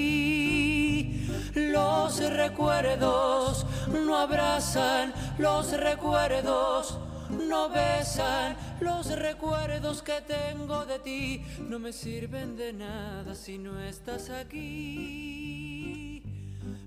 Los 1.54 2.20
recuerdos 2.32 3.66
no 3.90 4.18
abrazan, 4.18 5.14
los 5.38 5.72
recuerdos 5.72 6.98
no 7.30 7.70
besan, 7.70 8.58
los 8.80 9.08
recuerdos 9.16 10.02
que 10.02 10.22
tengo 10.22 10.86
de 10.86 11.00
ti 11.00 11.44
no 11.60 11.80
me 11.80 11.94
sirven 11.94 12.56
de 12.56 12.74
nada 12.74 13.36
si 13.36 13.58
no 13.58 13.80
estás 13.82 14.30
aquí. 14.30 16.24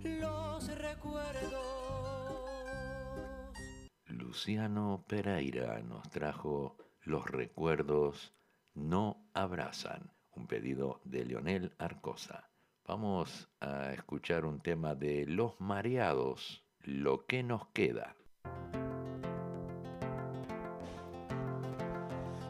Los 0.04 0.66
recuerdos. 0.78 1.72
Luciano 4.33 5.05
Pereira 5.07 5.78
nos 5.83 6.09
trajo 6.09 6.78
Los 7.03 7.30
recuerdos 7.30 8.33
no 8.72 9.28
abrazan, 9.35 10.11
un 10.30 10.47
pedido 10.47 11.03
de 11.05 11.26
Leonel 11.26 11.74
Arcosa. 11.76 12.49
Vamos 12.87 13.51
a 13.61 13.93
escuchar 13.93 14.47
un 14.47 14.61
tema 14.61 14.95
de 14.95 15.26
Los 15.26 15.61
Mareados, 15.61 16.64
Lo 16.80 17.26
que 17.26 17.43
nos 17.43 17.66
queda. 17.74 18.16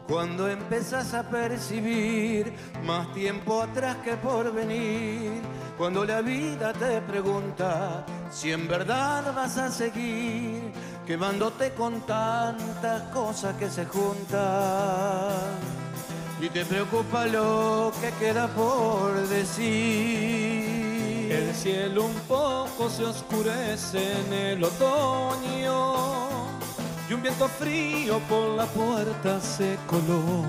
Cuando 0.07 0.47
empezás 0.47 1.13
a 1.13 1.29
percibir 1.29 2.53
más 2.85 3.13
tiempo 3.13 3.61
atrás 3.61 3.97
que 3.97 4.15
por 4.15 4.53
venir, 4.53 5.41
cuando 5.77 6.05
la 6.05 6.21
vida 6.21 6.71
te 6.71 7.01
pregunta 7.01 8.05
si 8.31 8.51
en 8.51 8.67
verdad 8.67 9.33
vas 9.35 9.57
a 9.57 9.69
seguir, 9.69 10.71
quemándote 11.05 11.73
con 11.73 12.01
tantas 12.01 13.01
cosas 13.13 13.55
que 13.57 13.69
se 13.69 13.85
juntan 13.85 15.33
y 16.41 16.49
te 16.49 16.65
preocupa 16.65 17.25
lo 17.25 17.91
que 18.01 18.11
queda 18.19 18.47
por 18.49 19.13
decir. 19.27 20.73
El 21.31 21.53
cielo 21.55 22.05
un 22.05 22.15
poco 22.27 22.89
se 22.89 23.05
oscurece 23.05 24.13
en 24.21 24.33
el 24.33 24.63
otoño 24.63 25.95
y 27.09 27.13
un 27.13 27.21
viento 27.21 27.47
frío 27.47 28.19
por 28.29 28.49
la 28.49 28.65
puerta 28.65 29.39
se 29.39 29.77
coló. 29.87 30.43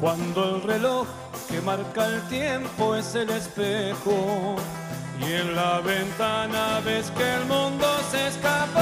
Cuando 0.00 0.56
el 0.56 0.62
reloj 0.62 1.06
que 1.48 1.60
marca 1.62 2.06
el 2.06 2.20
tiempo 2.28 2.94
es 2.94 3.14
el 3.14 3.30
espejo 3.30 4.56
y 5.20 5.32
en 5.32 5.54
la 5.54 5.80
ventana 5.80 6.80
ves 6.84 7.10
que 7.10 7.34
el 7.34 7.44
mundo 7.46 7.86
se 8.10 8.28
escapó. 8.28 8.80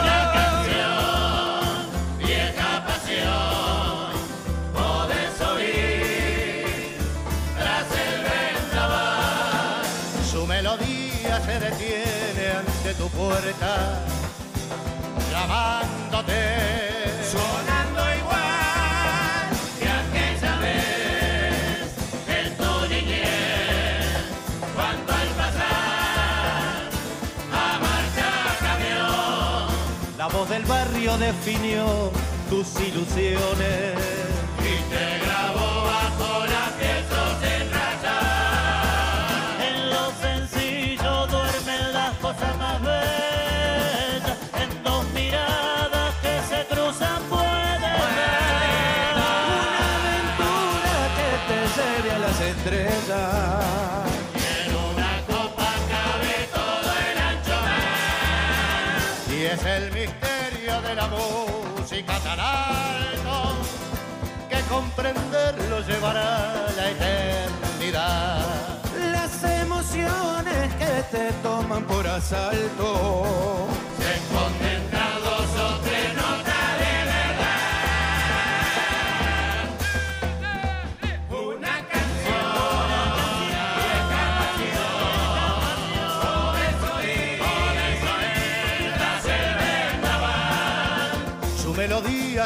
Una 0.00 0.20
canción, 0.38 1.86
vieja 2.18 2.84
pasión, 2.86 4.12
podés 4.74 5.40
oír 5.52 6.98
tras 7.58 7.86
el 8.06 8.16
vendaval. 8.30 9.84
Su 10.30 10.46
melodía 10.46 11.40
se 11.44 11.60
detiene 11.60 12.50
ante 12.58 12.94
tu 12.94 13.08
puerta, 13.10 14.00
llamándote. 15.30 16.66
Del 30.44 30.64
barrio 30.64 31.16
definió 31.16 32.12
tus 32.50 32.66
ilusiones. 32.80 34.25
música 61.96 62.18
tan 62.20 62.38
que 64.50 64.60
comprenderlo 64.68 65.80
llevará 65.80 66.66
la 66.76 66.90
eternidad. 66.90 68.44
Las 69.12 69.42
emociones 69.44 70.74
que 70.74 71.16
te 71.16 71.32
toman 71.42 71.84
por 71.84 72.06
asalto 72.06 73.66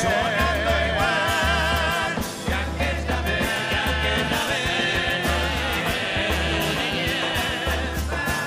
Sonando 0.02 0.70
igual, 0.90 2.12
ya 2.48 2.62
que 2.76 2.84
esta 2.98 3.18
vez, 3.22 3.46
ya 3.72 3.84
que 4.02 4.11
esta 4.22 4.42
vez, 4.50 5.24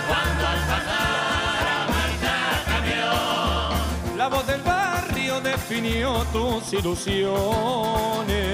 cuando 0.08 0.44
al 0.48 0.62
pasar 0.72 1.64
avanza 1.84 2.36
camión. 2.66 4.18
La 4.18 4.28
voz 4.30 4.46
del 4.48 4.62
barrio 4.62 5.34
definió 5.42 6.08
tus 6.32 6.74
ilusiones. 6.74 8.50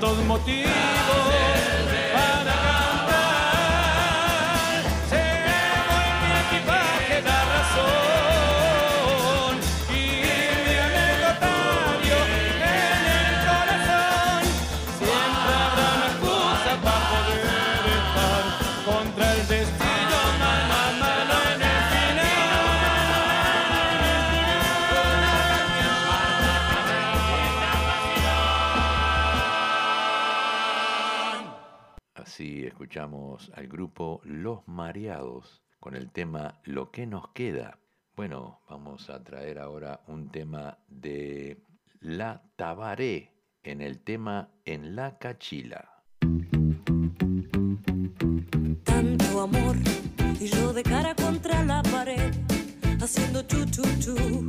tantos 0.00 0.24
motivos. 0.26 1.47
escuchamos 32.78 33.50
al 33.56 33.66
grupo 33.66 34.20
Los 34.22 34.60
Mareados 34.68 35.64
con 35.80 35.96
el 35.96 36.12
tema 36.12 36.60
Lo 36.62 36.92
que 36.92 37.08
nos 37.08 37.26
queda. 37.32 37.80
Bueno, 38.14 38.60
vamos 38.70 39.10
a 39.10 39.24
traer 39.24 39.58
ahora 39.58 40.04
un 40.06 40.30
tema 40.30 40.78
de 40.86 41.60
La 41.98 42.40
Tabaré 42.54 43.32
en 43.64 43.80
el 43.80 44.04
tema 44.04 44.52
En 44.64 44.94
la 44.94 45.18
Cachila. 45.18 46.04
Tanto 48.84 49.40
amor 49.40 49.74
y 50.38 50.46
yo 50.46 50.72
de 50.72 50.84
cara 50.84 51.16
contra 51.16 51.64
la 51.64 51.82
pared, 51.82 52.32
haciendo 53.02 53.42
chu 53.42 53.64
chu 53.64 53.82
chu. 53.98 54.46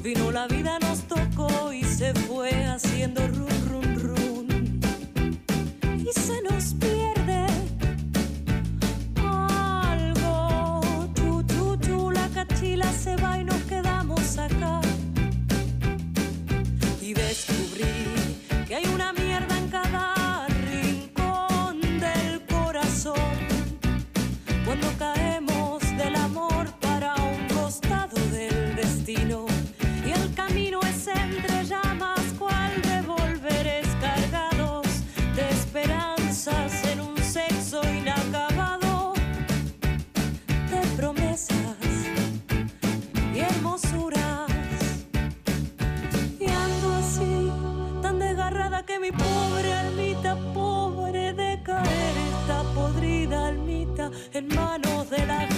Vino 0.00 0.30
la 0.30 0.46
vida, 0.46 0.78
nos 0.78 1.02
tocó 1.08 1.72
y 1.72 1.82
se 1.82 2.14
fue 2.14 2.66
haciendo 2.66 3.26
rum 3.26 3.69
se 6.12 6.42
nos 6.42 6.74
pierde 6.74 7.46
algo. 9.16 10.80
Chuchu 11.14 12.10
la 12.10 12.28
cachila 12.28 12.92
se 12.92 13.16
va 13.16 13.38
y 13.38 13.44
nos 13.44 13.62
quedamos 13.62 14.38
acá. 14.38 14.80
Y 17.00 17.14
descubrir 17.14 18.19
en 54.40 54.48
manos 54.54 55.10
de 55.10 55.26
la 55.26 55.49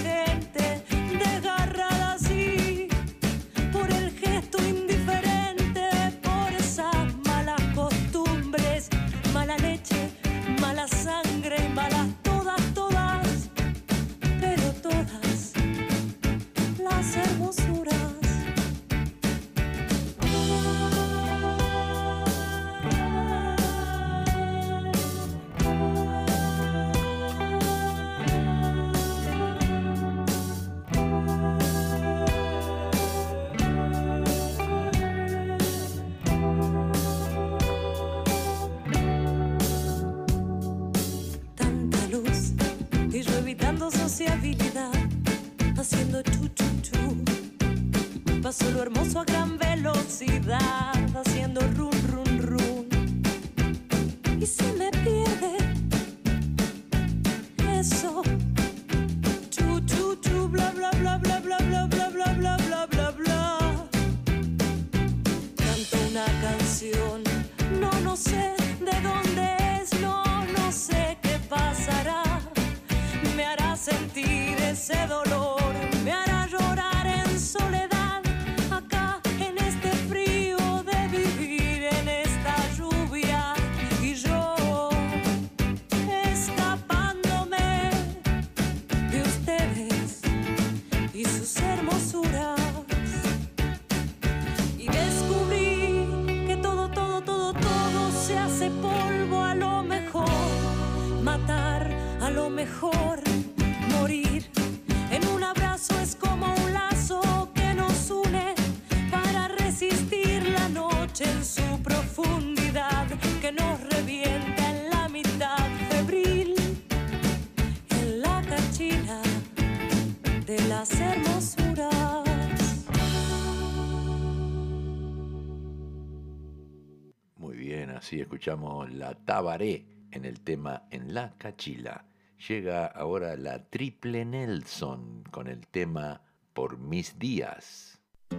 en 130.22 130.28
el 130.28 130.40
tema 130.40 130.84
En 130.92 131.14
la 131.14 131.34
Cachila. 131.36 132.04
Llega 132.48 132.86
ahora 132.86 133.36
la 133.36 133.64
Triple 133.64 134.24
Nelson 134.24 135.24
con 135.32 135.48
el 135.48 135.66
tema 135.66 136.22
Por 136.52 136.78
mis 136.78 137.18
días. 137.18 137.98
Te 138.28 138.36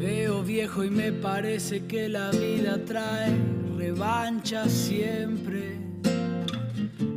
veo 0.00 0.42
viejo 0.42 0.82
y 0.82 0.90
me 0.90 1.12
parece 1.12 1.86
que 1.86 2.08
la 2.08 2.30
vida 2.32 2.84
trae 2.84 3.32
revancha 3.76 4.68
siempre. 4.68 5.86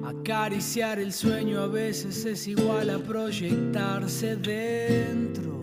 Acariciar 0.10 0.98
el 0.98 1.14
sueño 1.14 1.60
a 1.62 1.68
veces 1.68 2.26
es 2.26 2.48
igual 2.48 2.90
a 2.90 2.98
proyectarse 2.98 4.36
dentro. 4.38 5.62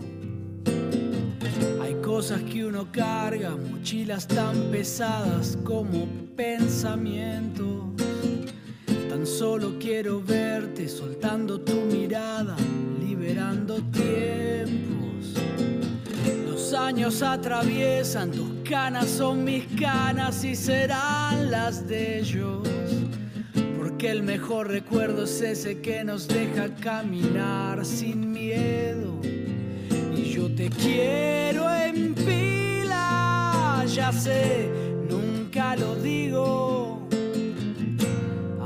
Hay 1.81 1.93
cosas 1.95 2.41
que 2.43 2.63
uno 2.63 2.89
carga, 2.89 3.57
mochilas 3.57 4.25
tan 4.25 4.71
pesadas 4.71 5.57
como 5.65 6.07
pensamientos. 6.37 7.87
Tan 9.09 9.27
solo 9.27 9.77
quiero 9.81 10.23
verte 10.23 10.87
soltando 10.87 11.59
tu 11.59 11.81
mirada, 11.81 12.55
liberando 13.01 13.81
tiempos. 13.91 15.33
Los 16.49 16.73
años 16.73 17.21
atraviesan, 17.21 18.31
tus 18.31 18.49
canas 18.63 19.09
son 19.09 19.43
mis 19.43 19.65
canas 19.77 20.41
y 20.45 20.55
serán 20.55 21.51
las 21.51 21.85
de 21.85 22.19
ellos. 22.19 22.76
Porque 23.97 24.11
el 24.11 24.21
mejor 24.21 24.67
recuerdo 24.67 25.23
es 25.23 25.41
ese 25.41 25.81
que 25.81 26.03
nos 26.03 26.27
deja 26.27 26.69
caminar 26.75 27.83
sin 27.83 28.31
miedo. 28.31 29.19
Y 30.15 30.21
yo 30.25 30.53
te 30.53 30.69
quiero 30.69 31.67
en 31.73 32.13
pila, 32.13 33.83
ya 33.87 34.11
sé, 34.11 34.69
nunca 35.09 35.75
lo 35.75 35.95
digo. 35.95 37.07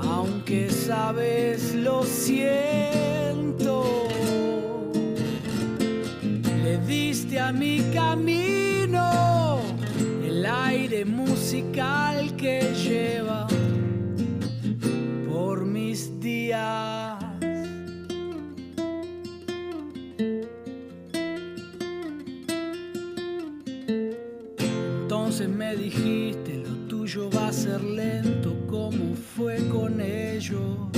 Aunque 0.04 0.70
sabes, 0.70 1.76
lo 1.76 2.04
siento. 2.04 3.86
Le 6.62 6.78
diste 6.80 7.40
a 7.40 7.54
mi 7.54 7.80
camino 7.94 9.62
el 10.28 10.46
aire 10.46 11.06
musical 11.06 12.36
que 12.36 12.74
lleva 12.74 13.41
Entonces 25.04 25.48
me 25.48 25.76
dijiste, 25.78 26.58
lo 26.58 26.76
tuyo 26.90 27.30
va 27.30 27.48
a 27.48 27.54
ser 27.54 27.82
lento 27.82 28.54
como 28.68 29.16
fue 29.16 29.66
con 29.70 30.02
ellos. 30.02 30.90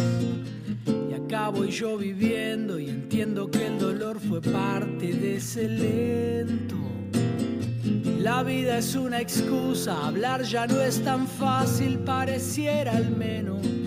Y 0.87 1.13
acá 1.13 1.49
voy 1.49 1.69
yo 1.69 1.97
viviendo 1.97 2.79
y 2.79 2.89
entiendo 2.89 3.51
que 3.51 3.67
el 3.67 3.77
dolor 3.77 4.19
fue 4.19 4.41
parte 4.41 5.13
de 5.13 5.35
ese 5.35 5.67
lento. 5.67 6.77
La 8.19 8.41
vida 8.41 8.79
es 8.79 8.95
una 8.95 9.21
excusa, 9.21 10.07
hablar 10.07 10.41
ya 10.41 10.65
no 10.65 10.81
es 10.81 11.03
tan 11.03 11.27
fácil, 11.27 11.99
pareciera 11.99 12.95
al 12.97 13.15
menos. 13.15 13.82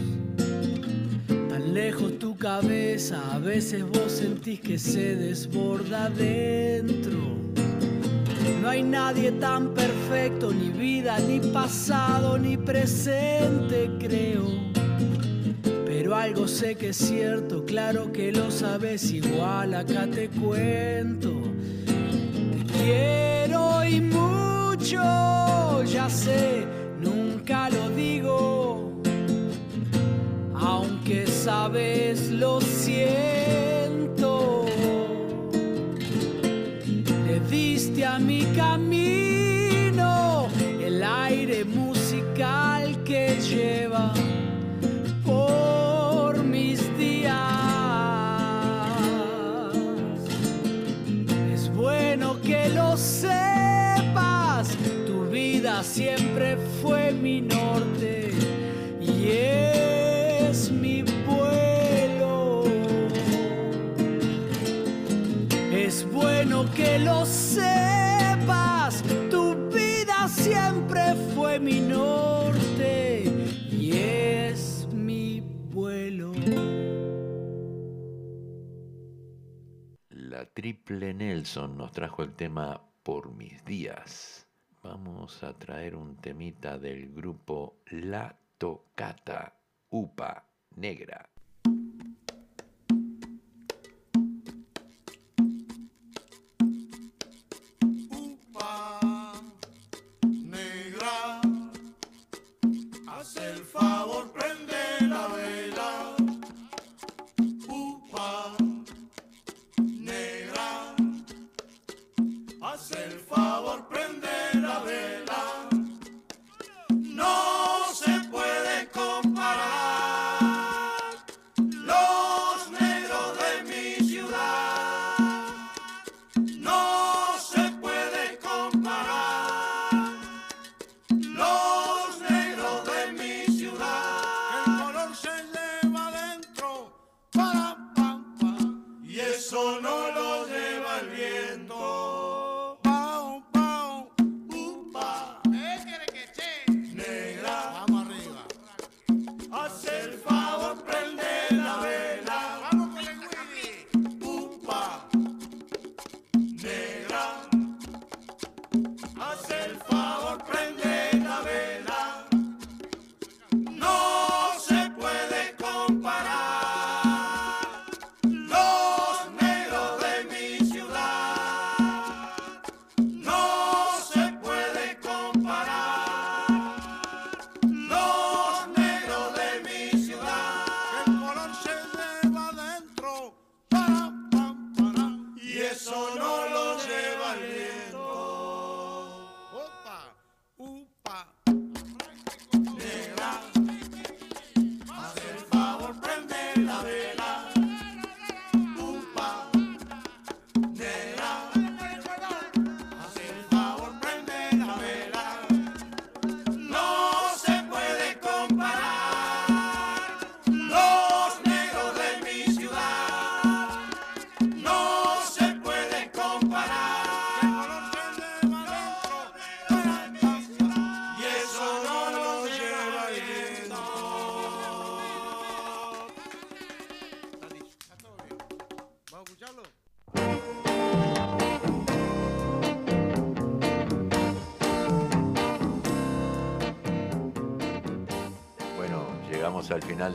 Lejos 1.77 2.19
tu 2.19 2.39
cabeza, 2.39 3.35
a 3.35 3.39
veces 3.39 3.85
vos 3.85 4.11
sentís 4.11 4.61
que 4.61 4.79
se 4.79 5.15
desborda 5.15 6.09
dentro. 6.09 7.19
No 8.63 8.71
hay 8.71 8.83
nadie 8.83 9.31
tan 9.33 9.75
perfecto, 9.75 10.55
ni 10.55 10.71
vida, 10.71 11.19
ni 11.19 11.39
pasado, 11.39 12.39
ni 12.39 12.57
presente, 12.57 13.91
creo. 13.99 14.45
Pero 15.85 16.17
algo 16.17 16.49
sé 16.49 16.77
que 16.77 16.89
es 16.89 16.97
cierto, 16.97 17.67
claro 17.67 18.11
que 18.11 18.33
lo 18.33 18.51
sabes 18.51 19.11
igual, 19.11 19.75
acá 19.75 20.07
te 20.07 20.31
cuento. 20.31 21.31
Te 21.85 22.73
quiero 22.73 23.85
y 23.85 24.01
mucho, 24.01 25.83
ya 25.85 26.09
sé, 26.09 26.65
nunca 27.03 27.69
lo 27.69 27.91
digo. 27.91 28.66
Sabes, 31.47 32.33
lo 32.33 32.61
siento. 32.61 34.67
Le 37.25 37.39
diste 37.49 38.05
a 38.05 38.19
mi 38.19 38.45
camino 38.47 40.49
el 40.85 41.05
aire 41.05 41.65
musical 41.65 43.01
que 43.05 43.39
lleva 43.41 44.13
por 45.25 46.43
mis 46.43 46.81
días. 46.99 47.33
Es 51.55 51.73
bueno 51.73 52.41
que 52.43 52.71
lo 52.71 52.97
sepas, 52.97 54.77
tu 55.07 55.27
vida 55.31 55.85
siempre 55.85 56.57
fue 56.83 57.13
mi 57.13 57.43
norte 57.43 57.66
que 66.77 66.99
lo 66.99 67.25
sepas, 67.25 69.03
tu 69.31 69.55
vida 69.71 70.29
siempre 70.29 71.15
fue 71.35 71.59
mi 71.59 71.81
norte 71.81 73.25
y 73.71 73.97
es 73.97 74.87
mi 74.93 75.41
vuelo. 75.71 76.33
La 80.11 80.45
Triple 80.45 81.15
Nelson 81.15 81.79
nos 81.79 81.93
trajo 81.93 82.23
el 82.23 82.35
tema 82.35 82.83
Por 83.03 83.33
mis 83.33 83.65
días. 83.65 84.47
Vamos 84.83 85.43
a 85.43 85.55
traer 85.55 85.97
un 85.97 86.17
temita 86.17 86.79
del 86.79 87.09
grupo 87.15 87.79
La 87.87 88.37
Tocata 88.59 89.55
Upa 89.89 90.45
Negra. 90.77 91.36
Favor, 103.97 104.31
prende 104.33 105.09
la 105.09 105.27
vela. 105.29 106.17
Upa 107.69 108.55
negra, 110.11 110.95
haz 112.61 112.91
el 112.91 113.19
favor, 113.21 113.89
prende 113.89 114.06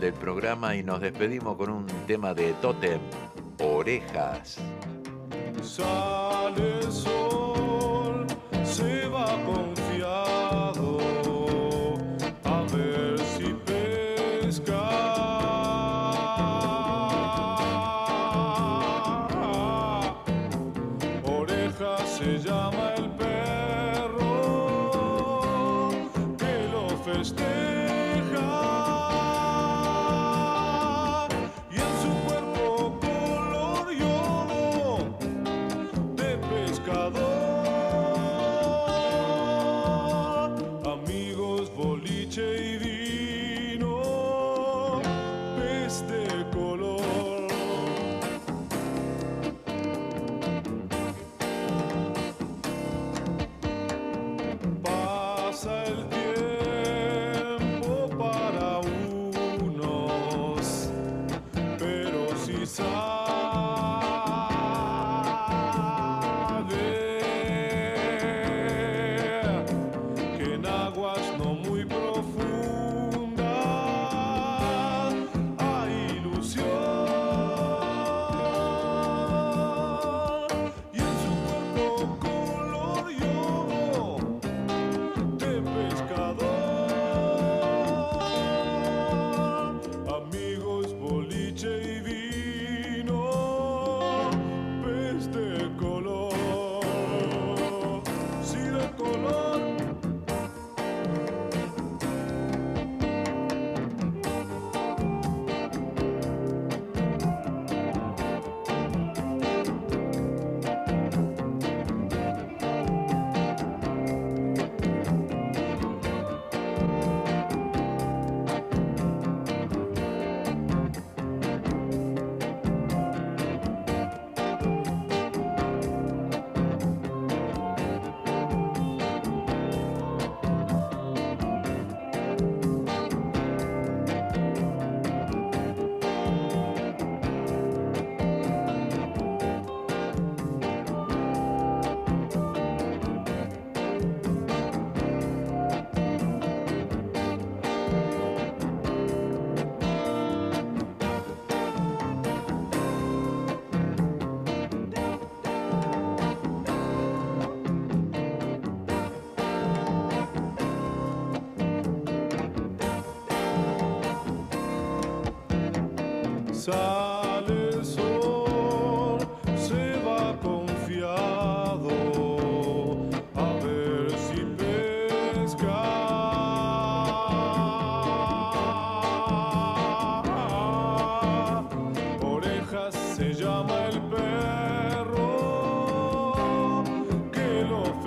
del 0.01 0.13
programa 0.13 0.75
y 0.75 0.83
nos 0.83 0.99
despedimos 0.99 1.55
con 1.57 1.69
un 1.69 1.85
tema 2.07 2.33
de 2.33 2.53
Totem, 2.53 2.99
Orejas. 3.59 4.57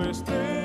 first 0.05 0.27
day. 0.27 0.64